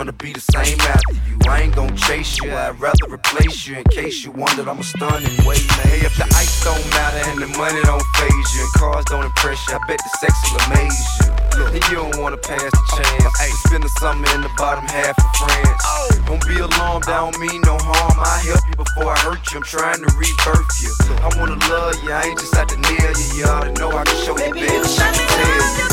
[0.00, 1.36] wanna be the same after you.
[1.44, 4.82] I ain't gonna chase you, I'd rather replace you in case you wondered I'm a
[4.82, 5.92] stunning way, man.
[5.92, 9.26] Hey, if the ice don't matter and the money don't phase you, and cars don't
[9.26, 11.64] impress you, I bet the sex will amaze you.
[11.76, 13.40] And you don't wanna pass the chance.
[13.44, 15.84] Hey, spend the summer in the bottom half of France.
[16.24, 18.16] Don't be alarmed, I don't mean no harm.
[18.24, 19.60] I help you before I hurt you.
[19.60, 20.96] I'm trying to rebirth you.
[21.20, 23.28] I wanna love you, I ain't just out to nail you.
[23.36, 25.89] You ought to know I can show you better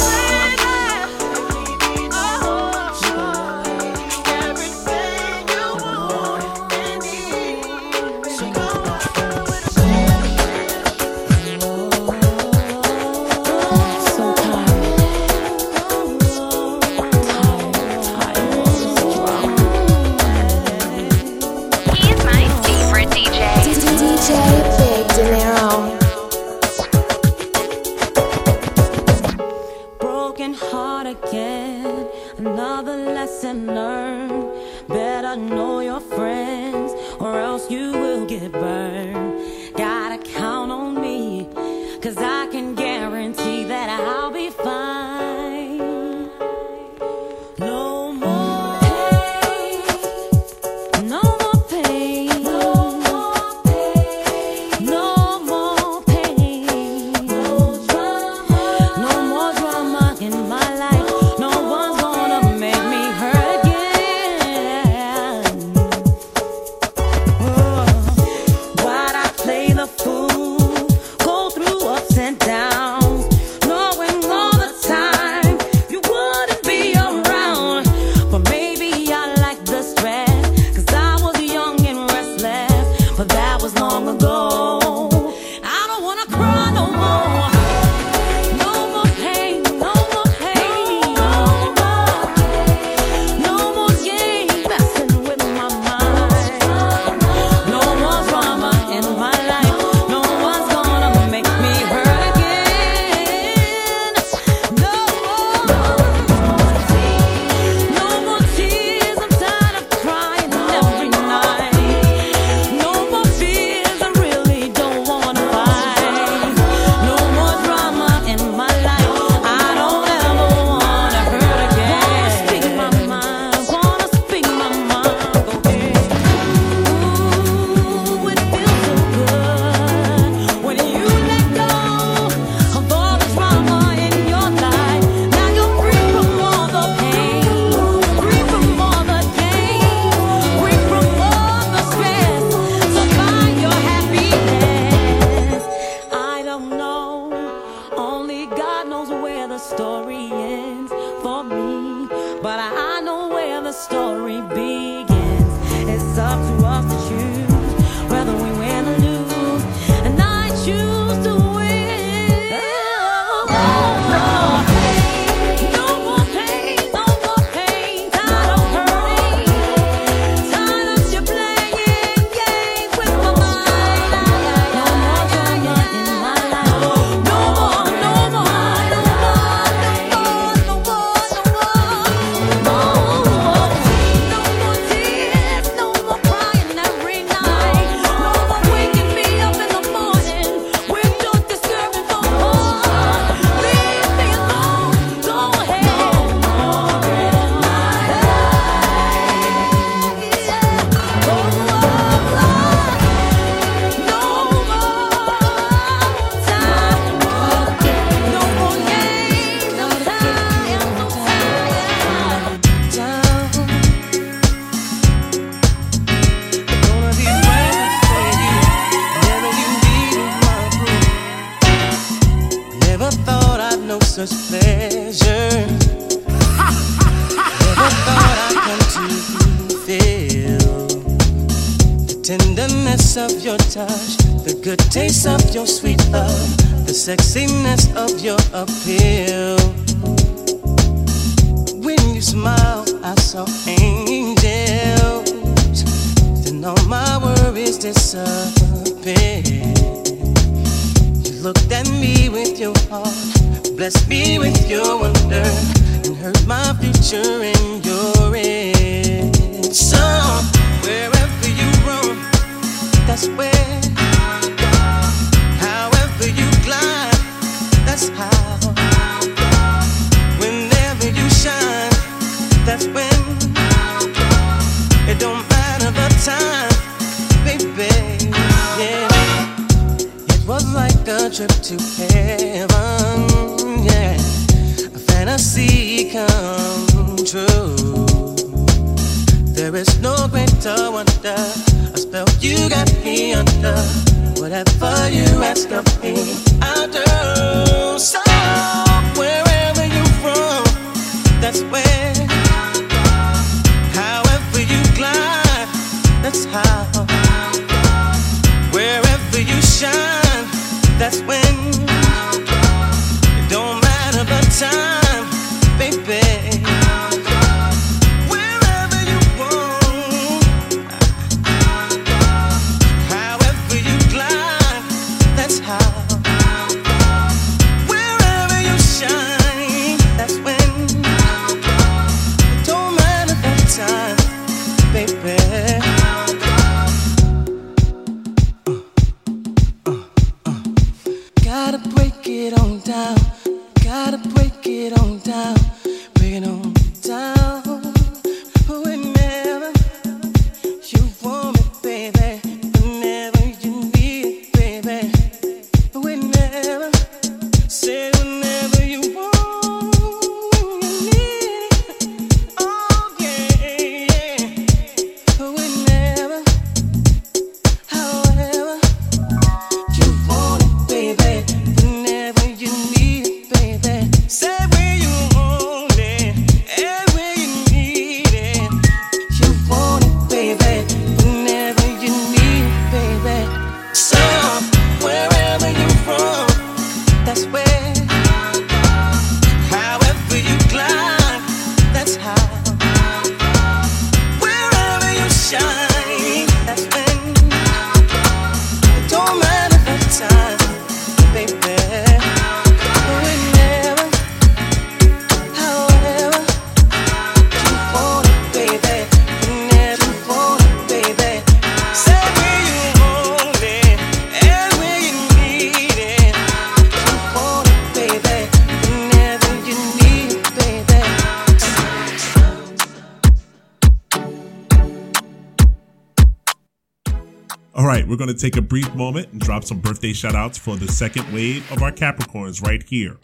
[428.38, 431.81] take a brief moment and drop some birthday shout outs for the second wave of
[431.81, 433.18] our Capricorns right here.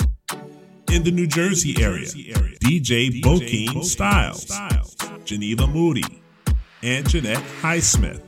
[0.91, 4.45] In the New Jersey area, DJ Bokeem Styles,
[5.23, 6.21] Geneva Moody,
[6.81, 8.21] and Jeanette Highsmith,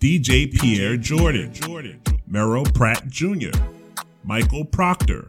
[0.00, 1.52] DJ Pierre Jordan,
[2.26, 3.50] Merrill Pratt Jr.,
[4.24, 5.24] Michael Proctor,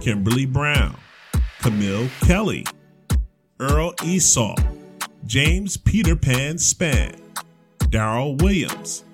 [0.00, 0.96] Kimberly Brown,
[1.60, 2.66] Camille Kelly,
[3.58, 4.54] Earl Esau,
[5.26, 7.14] James Peter Pan Span,
[7.90, 9.04] Daryl Williams,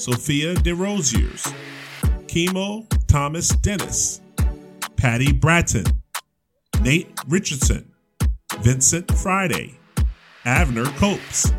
[0.00, 1.54] Sophia DeRosiers,
[2.26, 4.22] Chemo Thomas Dennis,
[4.96, 5.84] Patty Bratton,
[6.80, 7.92] Nate Richardson,
[8.60, 9.78] Vincent Friday,
[10.46, 11.52] Avner Copes,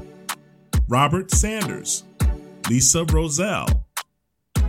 [0.88, 2.04] Robert Sanders,
[2.68, 3.86] Lisa Roselle,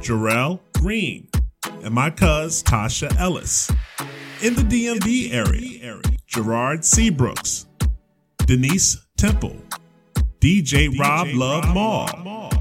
[0.03, 1.31] Jarrell Green,
[1.83, 3.71] and my cuz Tasha Ellis.
[4.43, 7.65] In the DMV area, Gerard Seabrooks,
[8.45, 9.57] Denise Temple,
[10.41, 12.52] DJ Rob Love Mall,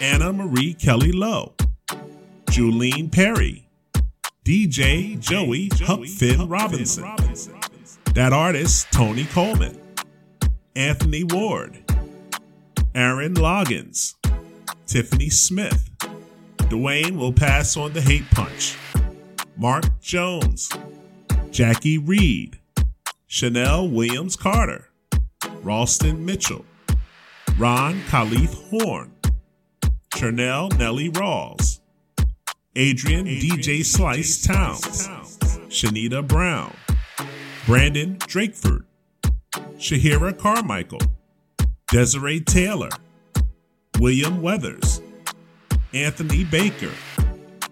[0.00, 1.54] Anna Marie Kelly Lowe,
[2.46, 3.66] Julene Perry,
[4.44, 7.04] DJ Joey Huckfin Robinson,
[8.14, 9.80] that artist Tony Coleman,
[10.74, 11.82] Anthony Ward,
[12.94, 14.14] Aaron Loggins,
[14.86, 15.90] Tiffany Smith.
[16.58, 18.76] Dwayne will pass on the hate punch.
[19.56, 20.68] Mark Jones,
[21.50, 22.58] Jackie Reed,
[23.26, 24.90] Chanel Williams Carter,
[25.62, 26.66] Ralston Mitchell,
[27.56, 29.15] Ron Khalif Horn,
[30.16, 31.80] Chernell Nellie Rawls,
[32.74, 35.08] Adrian DJ Slice Towns,
[35.68, 36.74] Shanita Brown,
[37.66, 38.84] Brandon Drakeford,
[39.76, 41.02] Shahira Carmichael,
[41.88, 42.88] Desiree Taylor,
[43.98, 45.02] William Weathers,
[45.92, 46.92] Anthony Baker,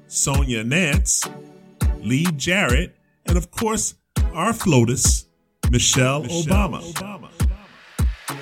[0.07, 1.23] Sonia Nance,
[2.01, 2.95] Lee Jarrett,
[3.25, 3.95] and of course,
[4.35, 5.25] our FLOTUS,
[5.71, 6.83] Michelle, Obama.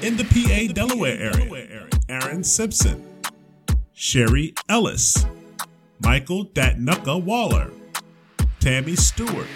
[0.02, 3.11] In the PA Delaware area, Aaron Simpson,
[4.04, 5.24] Sherry Ellis,
[6.00, 7.70] Michael Datnucka Waller,
[8.58, 9.46] Tammy Stewart,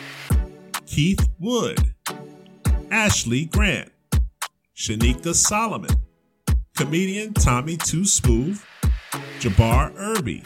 [0.87, 1.93] Keith Wood,
[2.93, 3.91] Ashley Grant,
[4.77, 5.91] Shanika Solomon,
[6.77, 8.63] comedian Tommy Too Smooth,
[9.41, 10.45] Jabbar Irby,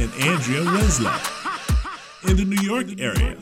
[0.00, 1.14] and Andrea Winslow.
[2.26, 3.36] In the New York area,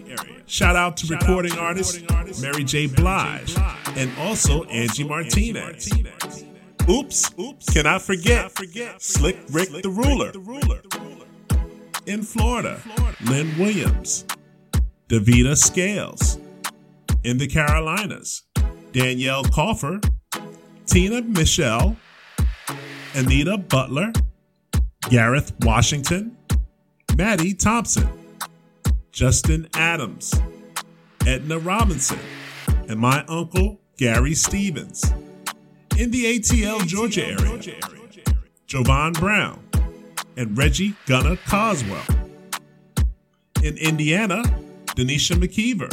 [0.47, 2.03] shout out to recording artist
[2.43, 2.89] Mary J.
[2.89, 3.57] Blige
[3.95, 5.89] and also Angie Martinez.
[6.90, 8.51] Oops, oops, cannot forget?
[8.98, 10.32] Slick Rick the Ruler.
[12.06, 12.81] In Florida,
[13.27, 14.24] Lynn Williams,
[15.09, 16.39] Davita Scales.
[17.24, 18.44] In the Carolinas,
[18.93, 20.01] Danielle Coffer,
[20.86, 21.97] Tina Michelle,
[23.15, 24.12] Anita Butler,
[25.10, 26.39] Gareth Washington,
[27.19, 28.09] Maddie Thompson,
[29.12, 30.32] Justin Adams,
[31.27, 32.20] Edna Robinson,
[32.89, 35.05] and my uncle Gary Stevens.
[35.99, 37.61] In the ATL Georgia area,
[38.69, 39.59] Jovan Brown
[40.37, 42.05] and Reggie Gunner Coswell.
[43.65, 44.45] In Indiana,
[44.95, 45.93] Denisha McKeever.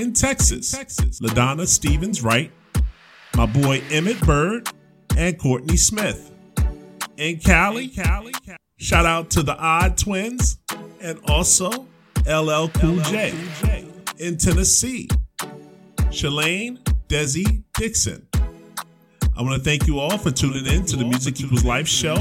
[0.00, 0.72] In Texas,
[1.20, 2.52] LaDonna Stevens Wright,
[3.34, 4.68] my boy Emmett Bird,
[5.16, 6.30] and Courtney Smith.
[7.16, 8.32] In Cali, Cali
[8.76, 10.58] shout out to the Odd Twins
[11.00, 11.88] and also
[12.24, 13.34] LL Cool J.
[14.18, 15.08] In Tennessee,
[16.12, 16.78] Shalane
[17.08, 18.29] Desi Dixon.
[19.40, 22.16] I want to thank you all for tuning in to the Music Equals Life show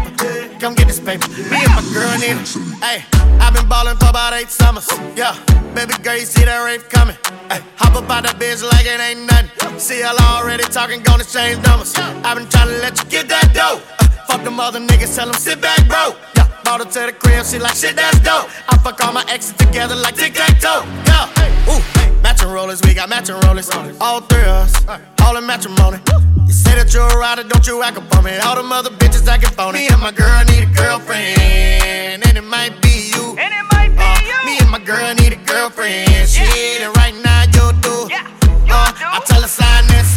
[0.60, 1.26] Come get this paper.
[1.50, 2.48] Me and my girl need it.
[2.78, 3.02] Hey,
[3.40, 4.86] I've been ballin' for about eight summers.
[5.16, 5.34] Yeah,
[5.74, 7.16] baby girl, you see that rave coming.
[7.50, 9.78] Hey, hop up out that bitch like it ain't nothing.
[9.78, 11.94] See y'all already talking, gonna change numbers.
[11.96, 13.82] I've been trying to let you get that dough.
[13.98, 16.14] Uh, fuck them other niggas, tell them sit back, bro.
[16.36, 18.46] Yeah, brought her to the crib, she like shit, that's dope.
[18.68, 20.86] I fuck all my exes together like tic tac toe.
[21.10, 21.82] Yeah, ooh,
[22.22, 23.68] matching rollers, we got matching rollers.
[24.00, 24.72] All three of us,
[25.22, 25.98] all in matrimony.
[26.52, 28.36] You say that you're a rider, don't you act up on me.
[28.36, 29.78] All them other bitches acting phony.
[29.78, 33.32] Me and my girl need a girlfriend, and it might be you.
[33.40, 34.36] And it might be you.
[34.44, 36.12] Me and my girl need a girlfriend.
[36.28, 38.12] Shit, and right now you do.
[38.68, 40.12] Uh, I tell her sign this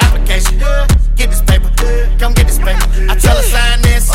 [0.00, 0.56] application.
[1.12, 1.68] Get this paper,
[2.16, 2.80] come get this paper.
[3.12, 4.08] I tell her sign this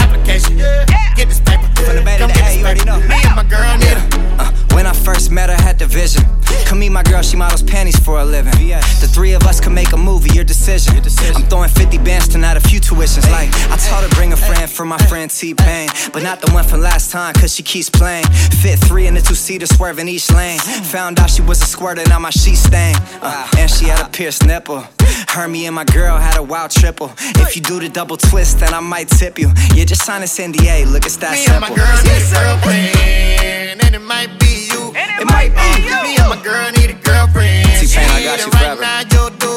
[0.00, 0.56] application.
[0.56, 1.68] Get this paper,
[2.16, 2.96] come get this paper.
[3.04, 4.04] Me and my girl need a
[4.40, 6.22] Uh, when I first met her, had the vision.
[6.66, 8.52] Come meet my girl, she models panties for a living.
[8.52, 10.96] The three of us can make a movie, your decision.
[11.34, 13.30] I'm throwing 50 bands tonight, a few tuitions.
[13.30, 15.88] Like, I told her bring a friend for my friend T Pain.
[16.12, 18.24] But not the one from last time, cause she keeps playing.
[18.62, 20.58] Fit three in the two seater, swerving each lane.
[20.94, 22.96] Found out she was a squirter, now my sheet stain.
[23.20, 24.84] Uh, and she had a pierced nipple.
[25.28, 27.12] Her, me, and my girl had a wild triple.
[27.18, 29.50] If you do the double twist, then I might tip you.
[29.74, 31.76] Yeah, just sign this NDA, look, it's that Me and my simple.
[31.76, 34.92] girl a girlfriend, and it might be you.
[34.94, 35.96] it, might be you.
[36.02, 37.68] Me and my girl need a girlfriend.
[37.80, 39.52] T-Pain, I got She you right now you do.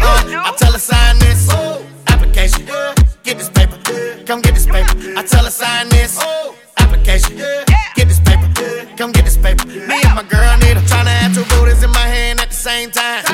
[0.00, 1.48] Uh, I tell her sign this
[2.06, 2.66] application.
[3.22, 3.76] Get this paper,
[4.24, 4.94] come get this paper.
[5.16, 6.18] I tell her sign this
[6.78, 7.36] application.
[7.36, 8.48] Get this paper,
[8.96, 9.66] come get this paper.
[9.66, 12.54] Me and my girl need a tryna have two booties in my hand at the
[12.54, 13.24] same time.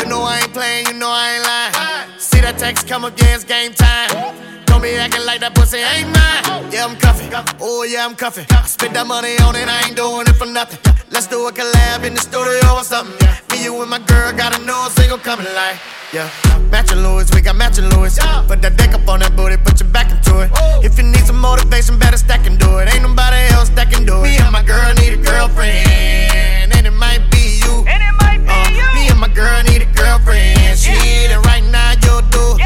[0.00, 2.18] You know I ain't playing, you know I ain't lying.
[2.18, 4.59] See that text come against game time.
[4.70, 6.70] Don't be acting like that pussy ain't mine.
[6.70, 7.28] Yeah, I'm cuffing.
[7.60, 8.46] Oh, yeah, I'm cuffing.
[8.50, 10.78] I spent that money on it, I ain't doing it for nothing.
[11.10, 13.18] Let's do a collab in the studio or something.
[13.50, 15.74] Me, you, and my girl got to know a new single coming like.
[16.14, 16.30] Yeah,
[16.70, 18.14] matching Louis, we got matching Louis.
[18.46, 20.50] Put that dick up on that booty, put your back into it.
[20.86, 22.94] If you need some motivation, better stack and do it.
[22.94, 24.30] Ain't nobody else that can do it.
[24.30, 27.84] Me and my girl need a girlfriend, and it might be you.
[27.90, 28.86] And it might be uh, you.
[28.94, 30.78] Me and my girl need a girlfriend.
[30.78, 32.58] Shit, and right now you do.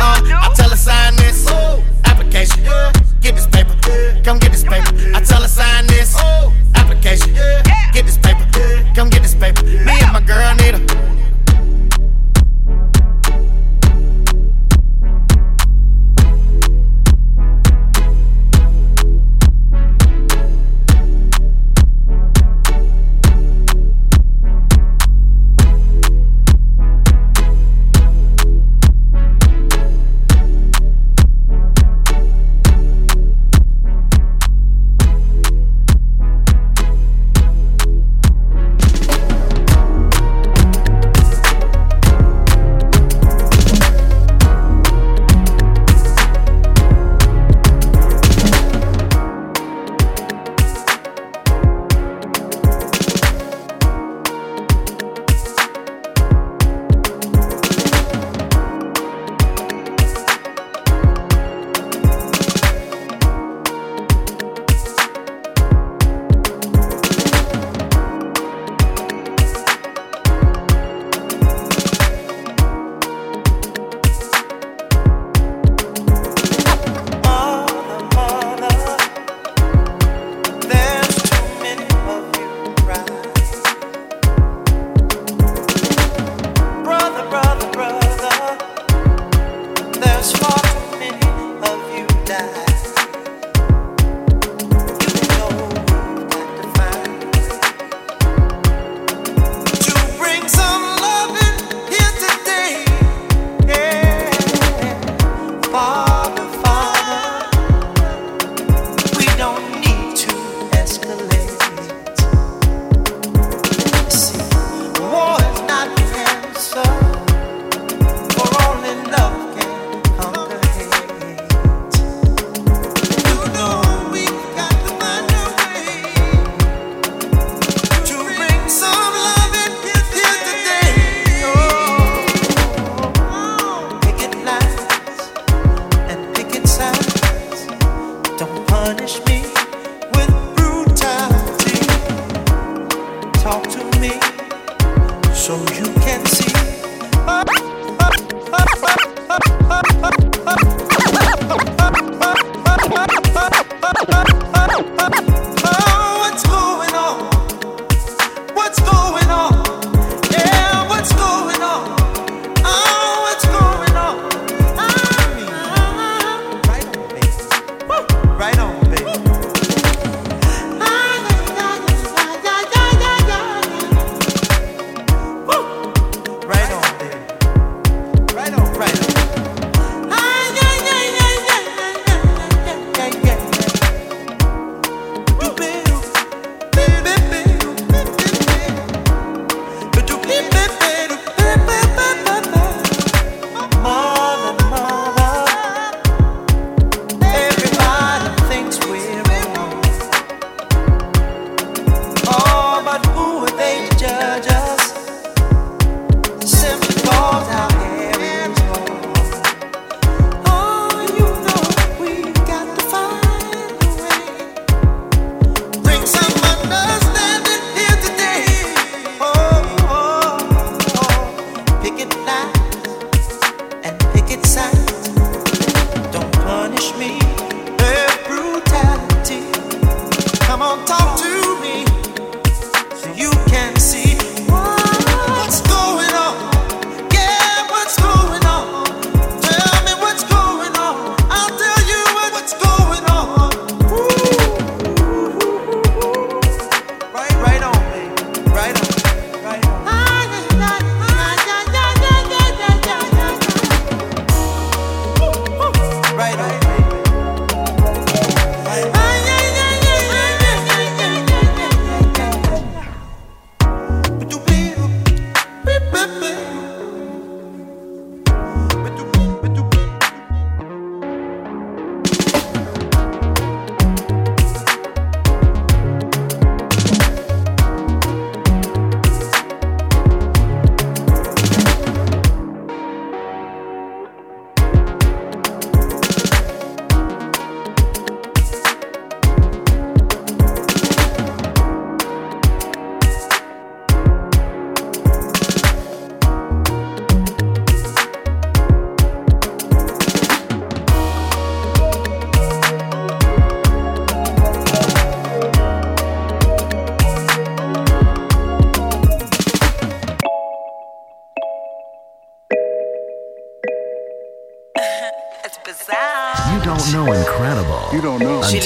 [0.00, 1.46] Uh, I tell her sign this
[2.04, 2.64] application.
[3.20, 3.76] Get this paper.
[4.24, 4.92] Come get this paper.
[5.14, 6.16] I tell her sign this
[6.74, 7.34] application.
[7.92, 8.46] Get this paper.
[8.94, 9.62] Come get this paper.
[9.62, 10.99] Me and my girl need a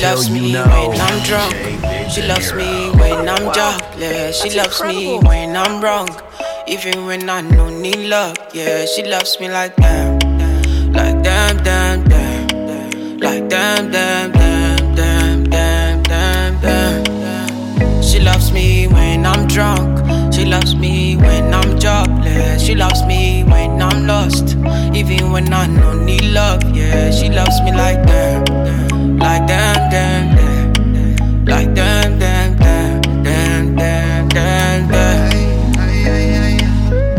[0.05, 1.55] loves me when I'm drunk.
[2.11, 4.43] She loves me when I'm jobless.
[4.43, 6.09] She loves me when I'm wrong.
[6.69, 8.37] Even when I don't need love.
[8.53, 10.19] Yeah, she loves me like damn.
[10.93, 13.19] Like damn, damn, damn.
[13.19, 18.03] Like damn, damn, damn, damn, damn, damn, damn.
[18.03, 20.35] She loves me when I'm drunk.
[20.35, 22.63] She loves me when I'm jobless.
[22.63, 24.57] She loves me when I'm lost.
[24.95, 26.63] Even when I don't need love.
[26.77, 28.94] Yeah, she loves me like damn.
[29.35, 31.45] Like damn, damn, damn.
[31.45, 35.77] Like damn, damn, damn, damn, damn, damn, damn.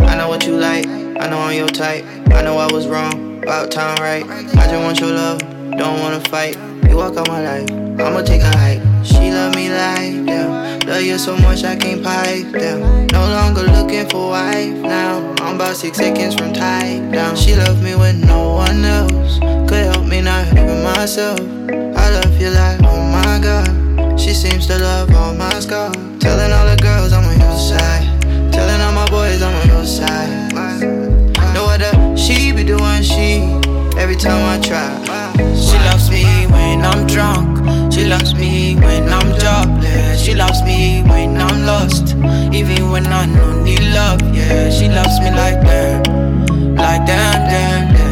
[0.02, 2.06] I know what you like, I know I'm your type.
[2.32, 4.24] I know I was wrong, about time right.
[4.26, 5.40] I just want your love,
[5.78, 6.58] don't wanna fight.
[6.88, 8.80] You walk out my life, I'ma take a hike.
[9.04, 13.08] She love me like them, love you so much I can't pipe them.
[13.08, 15.36] No longer looking for wife now.
[15.42, 17.36] I'm about six seconds from tight down.
[17.36, 19.38] She love me when no one else
[19.70, 21.45] could help me, not even myself.
[22.06, 24.19] I love you like, oh my god.
[24.19, 25.95] She seems to love all my scars.
[26.19, 28.06] Telling all the girls I'm on your side.
[28.53, 30.53] Telling all my boys I'm on your side.
[31.56, 33.41] No other, she be doing she
[33.98, 34.86] every time I try.
[35.56, 37.91] She loves me when I'm drunk.
[37.91, 40.22] She loves me when I'm jobless.
[40.22, 42.14] She loves me when I'm lost.
[42.53, 44.22] Even when I don't need love.
[44.32, 46.07] Yeah, she loves me like that.
[46.77, 48.05] Like damn, damn, damn.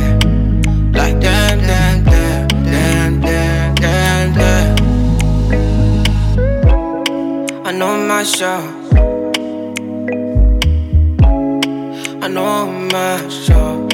[7.73, 8.59] I know my show.
[12.21, 13.87] I know my show.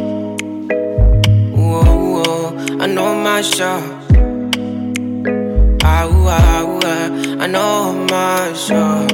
[1.56, 2.58] Whoa, whoa.
[2.82, 3.80] I know my show.
[5.82, 7.42] Ah, ah, ah.
[7.42, 9.08] I know my show.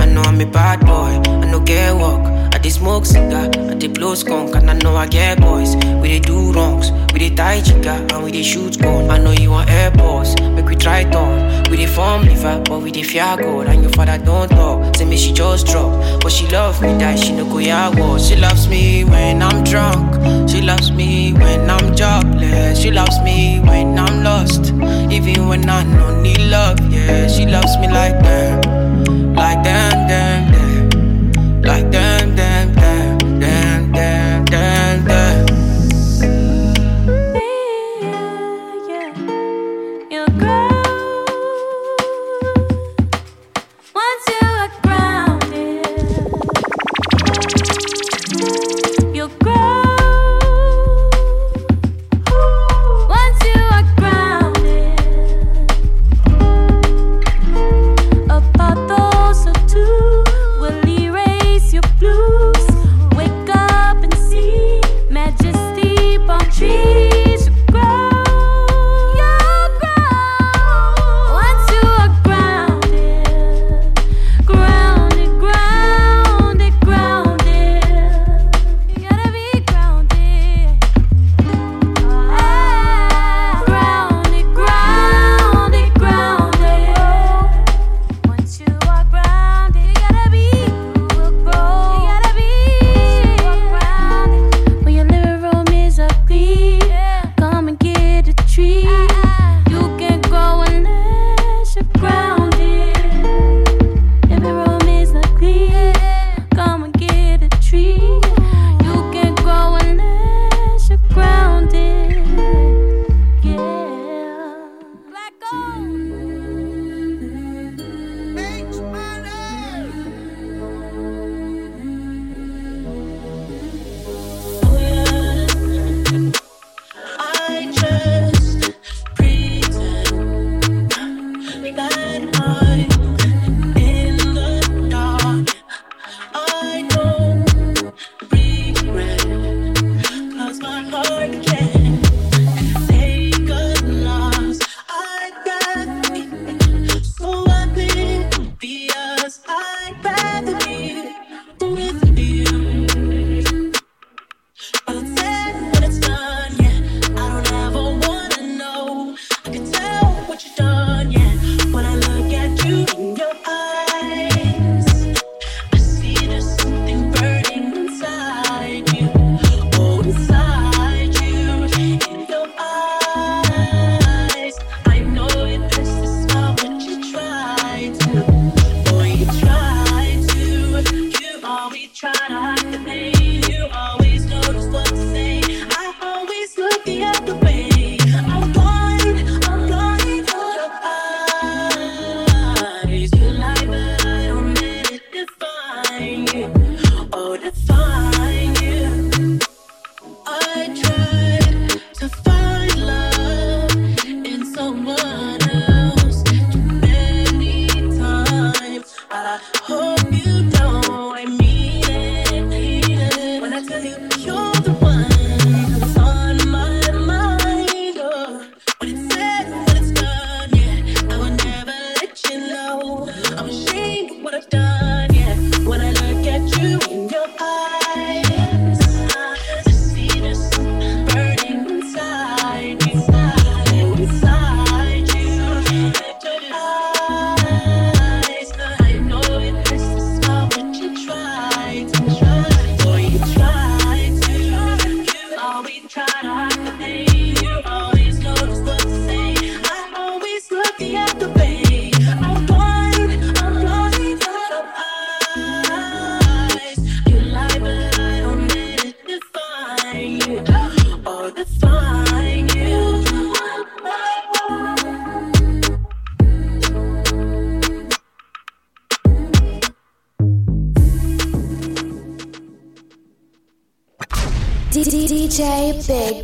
[0.00, 1.28] I know I'm a bad boy.
[1.28, 2.35] I know get work.
[2.66, 3.48] I dey smoke cigar.
[3.70, 4.56] I they blow skunk.
[4.56, 5.76] And I know I get boys.
[5.76, 6.90] We they do wrongs.
[7.12, 8.04] We dey tie chica.
[8.12, 9.08] And we dey shoot gun.
[9.08, 10.34] I know you want airports.
[10.40, 11.68] Make we try talk.
[11.70, 12.60] We dey form liver.
[12.64, 13.68] But we dey fear God.
[13.68, 14.96] And your father don't talk.
[14.96, 15.92] Say me she just drop.
[16.22, 16.88] But she love me.
[16.98, 18.18] that She no go ya war.
[18.18, 20.50] She loves me when I'm drunk.
[20.50, 22.80] She loves me when I'm jobless.
[22.80, 24.72] She loves me when I'm lost.
[25.12, 26.80] Even when I don't need love.
[26.90, 28.66] Yeah, she loves me like that.
[29.36, 30.50] Like damn, damn,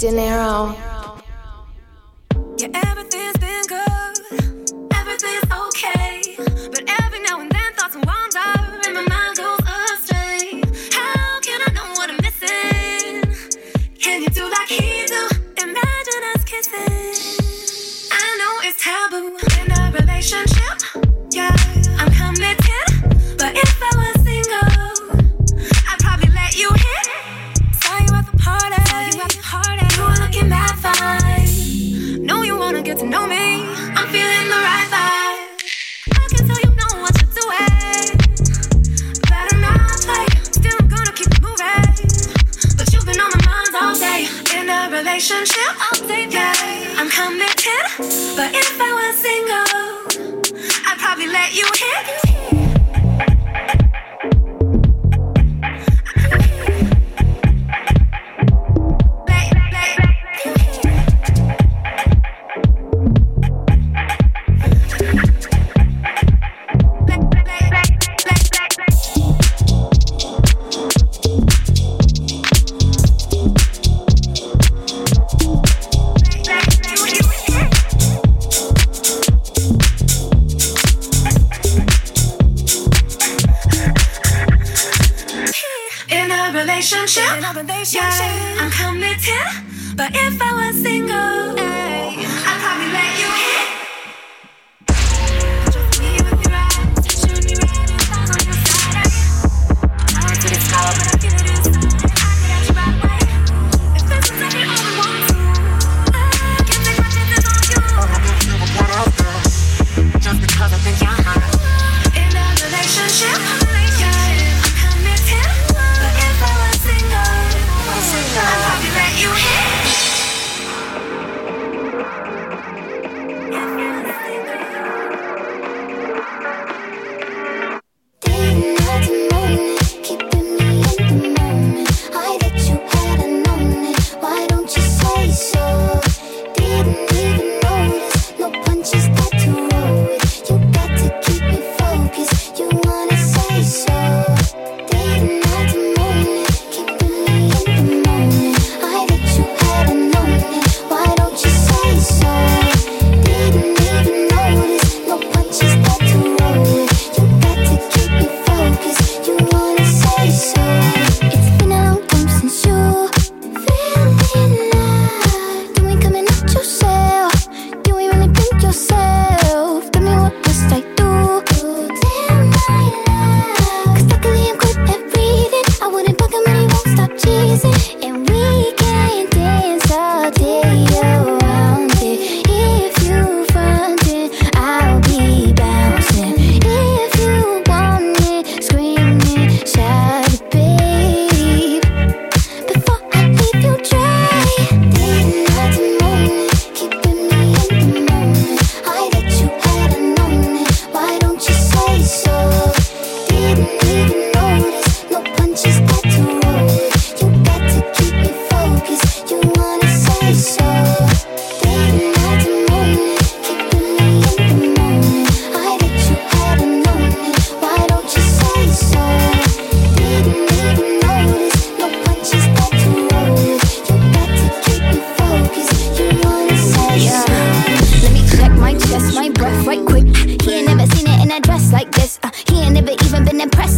[0.02, 0.72] Dinero.
[0.72, 0.91] Niro.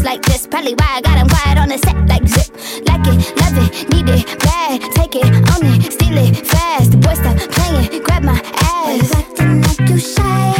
[0.04, 0.46] like this.
[0.46, 2.52] Probably why I got him quiet on the set like zip.
[2.86, 4.80] Like it, love it, need it, bad.
[4.92, 6.92] Take it, own it, steal it, fast.
[6.92, 9.12] The boy stop playing, grab my ass.
[9.14, 10.54] Acting like you shy.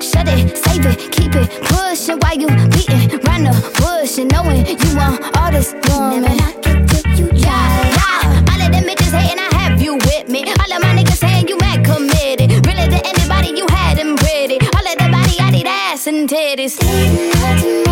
[0.00, 4.66] Shut it, save it, keep it, pushing while you beating round the bush and knowing
[4.66, 6.22] you want all this woman.
[6.22, 7.44] Never knock it till you die.
[7.44, 8.50] Yeah, yeah.
[8.50, 10.44] All of them bitches hating, I have you with me.
[10.44, 12.48] All of my niggas saying you mad committed.
[12.66, 14.58] Really to anybody you had them pretty.
[14.74, 16.80] All of that body, I need ass and titties.
[16.80, 17.85] Sitting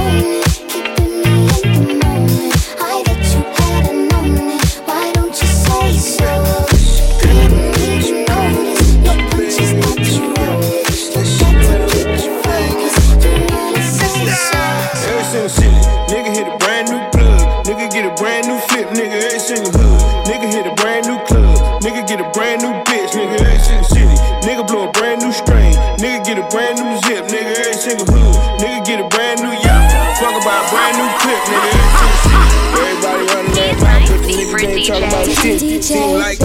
[35.85, 36.44] Seem like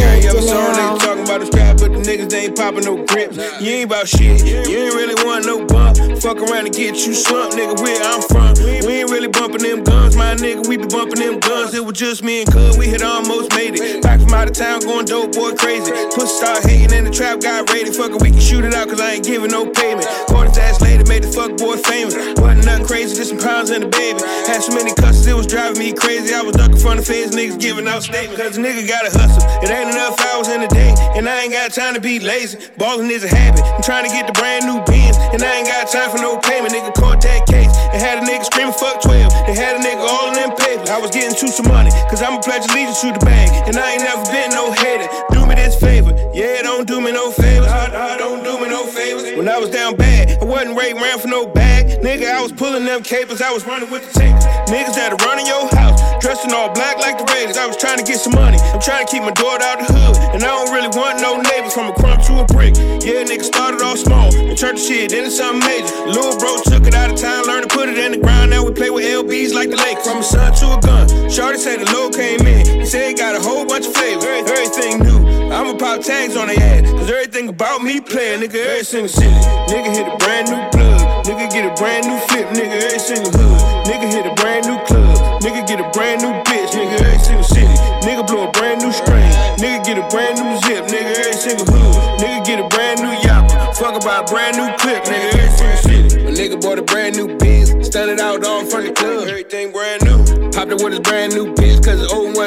[2.50, 3.34] ain't popping no grip.
[3.62, 4.42] You ain't about shit.
[4.46, 5.98] You ain't really want no bump.
[6.20, 7.80] Fuck around and get you slumped, nigga.
[7.82, 8.54] Where I'm from,
[8.86, 10.68] we ain't really bumping them guns, my nigga.
[10.68, 11.74] We be bumping them guns.
[11.74, 12.78] It was just me and Cuz.
[12.78, 14.02] We had almost made it.
[14.02, 15.92] Back from out of town, going dope boy crazy.
[16.14, 17.96] Pussy start hating and the trap got raided.
[17.96, 20.08] Fuck it, we can shoot it out, cause I ain't giving no payment.
[20.28, 22.16] Caught his ass later, made the fuck boy famous.
[22.40, 24.20] Wasn't nothing crazy, just some pounds and a baby.
[24.48, 26.34] Had so many cusses, it was driving me crazy.
[26.34, 28.42] I was ducking front of feds, niggas giving out statements.
[28.42, 29.44] Cause a nigga gotta hustle.
[29.64, 32.58] It ain't enough hours in the day, and I ain't got time to be lazy.
[32.78, 33.64] Ballin' is a habit.
[33.64, 36.40] I'm trying to get the brand new Benz, and I ain't got time for no
[36.40, 36.74] payment.
[36.74, 39.32] Nigga caught that case, and had a nigga screaming fuck 12.
[39.48, 40.49] They had a nigga all in.
[40.90, 43.54] I was getting to some money, cause I'm a pledge allegiance to the bank.
[43.68, 45.06] and I ain't never been no hater.
[45.30, 47.70] Do me this favor, yeah, don't do me no favors.
[47.70, 49.38] I, I don't do me no favors.
[49.38, 52.02] When I was down bad, I wasn't right around for no bag.
[52.02, 54.46] Nigga, I was pulling them capers, I was running with the takers.
[54.66, 57.58] Niggas had to run in your house, dressed in all black like the Raiders.
[57.58, 59.94] I was trying to get some money, I'm trying to keep my daughter out the
[59.94, 62.74] hood, and I don't really want no neighbors from a crumb to a brick.
[63.06, 65.94] Yeah, nigga started off small, and turned to shit into something major.
[66.10, 68.50] Little bro took it out of town, learned to put it in the ground.
[68.50, 71.08] Now we play with LBs like the lake, from a sun to a gun.
[71.30, 74.26] Shorty say the low came in, he said he got a whole bunch of flavors,
[74.26, 75.20] everything new.
[75.50, 79.34] I'ma pop tags on the ass, cause everything about me play, nigga, every single city.
[79.70, 83.32] Nigga hit a brand new plug, nigga get a brand new flip, nigga, every single
[83.34, 83.86] hood.
[83.90, 87.44] Nigga hit a brand new club, nigga get a brand new bitch, nigga, every single
[87.44, 87.78] city.
[88.06, 91.66] Nigga blow a brand new string, nigga get a brand new zip, nigga, every single
[91.66, 92.22] hood.
[92.22, 95.82] Nigga get a brand new yapper, fuck about a brand new clip, nigga, every single
[95.82, 96.24] city.
[96.24, 98.39] My nigga bought a brand new Benz, standing out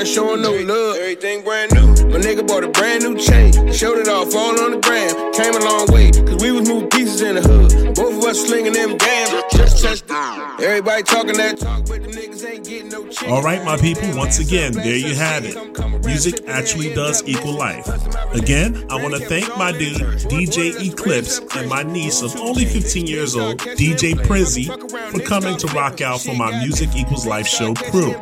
[0.06, 1.86] showing no love, everything brand new.
[2.08, 5.32] My nigga bought a brand new chain, showed it off all on the gram.
[5.32, 7.94] Came a long way, cause we was moving pieces in the hood.
[7.94, 10.64] Both slinging them dams, just touched it.
[10.64, 13.32] Everybody talking that talk, but niggas ain't getting no chicken.
[13.32, 15.56] All right, my people, once again, there you have it.
[16.04, 17.86] Music actually does equal life.
[18.34, 23.06] Again, I want to thank my dude, DJ Eclipse, and my niece of only 15
[23.06, 24.66] years old, DJ Prizzy,
[25.10, 28.14] for coming to rock out for my Music Equals Life show crew.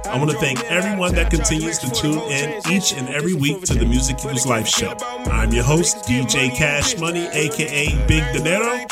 [0.06, 3.74] I want to thank everyone that continues to tune in each and every week to
[3.74, 4.96] the Music Equals Life show.
[5.26, 8.86] I'm your host, DJ Cash Money, aka Big Dinero.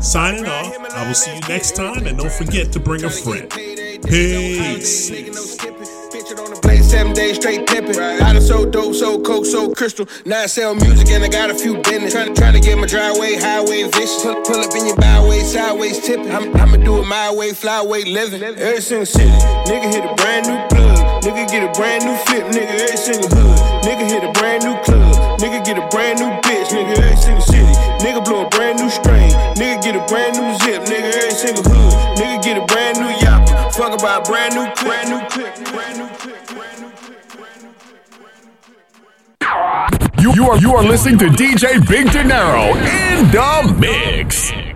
[0.00, 0.76] Signing off.
[0.90, 3.50] I will see you next time, and don't forget to bring a friend.
[3.50, 5.10] Peace.
[6.92, 7.98] Seven days straight pimping.
[7.98, 10.06] I done so dope, so coke, so crystal.
[10.26, 12.12] Now I sell music and I got a few business.
[12.12, 14.20] Trying to, try to get my driveway, highway vicious.
[14.20, 16.30] Pull, pull up in your byway, sideways tipping.
[16.30, 18.42] I'm, I'ma do it my way, flyway living.
[18.42, 19.32] Every single city,
[19.72, 21.24] nigga hit a brand new plug.
[21.24, 23.56] Nigga get a brand new flip, nigga, every single hood.
[23.88, 25.40] Nigga hit a brand new club.
[25.40, 27.72] Nigga get a brand new bitch, nigga, every single city.
[28.04, 29.32] Nigga blow a brand new strain.
[29.56, 32.20] Nigga get a brand new zip, nigga, every single hood.
[32.20, 33.72] Nigga get a brand new yapper.
[33.72, 34.68] Fuck about brand new
[40.22, 44.71] You, are you are listening to DJ Big Dinero in the mix.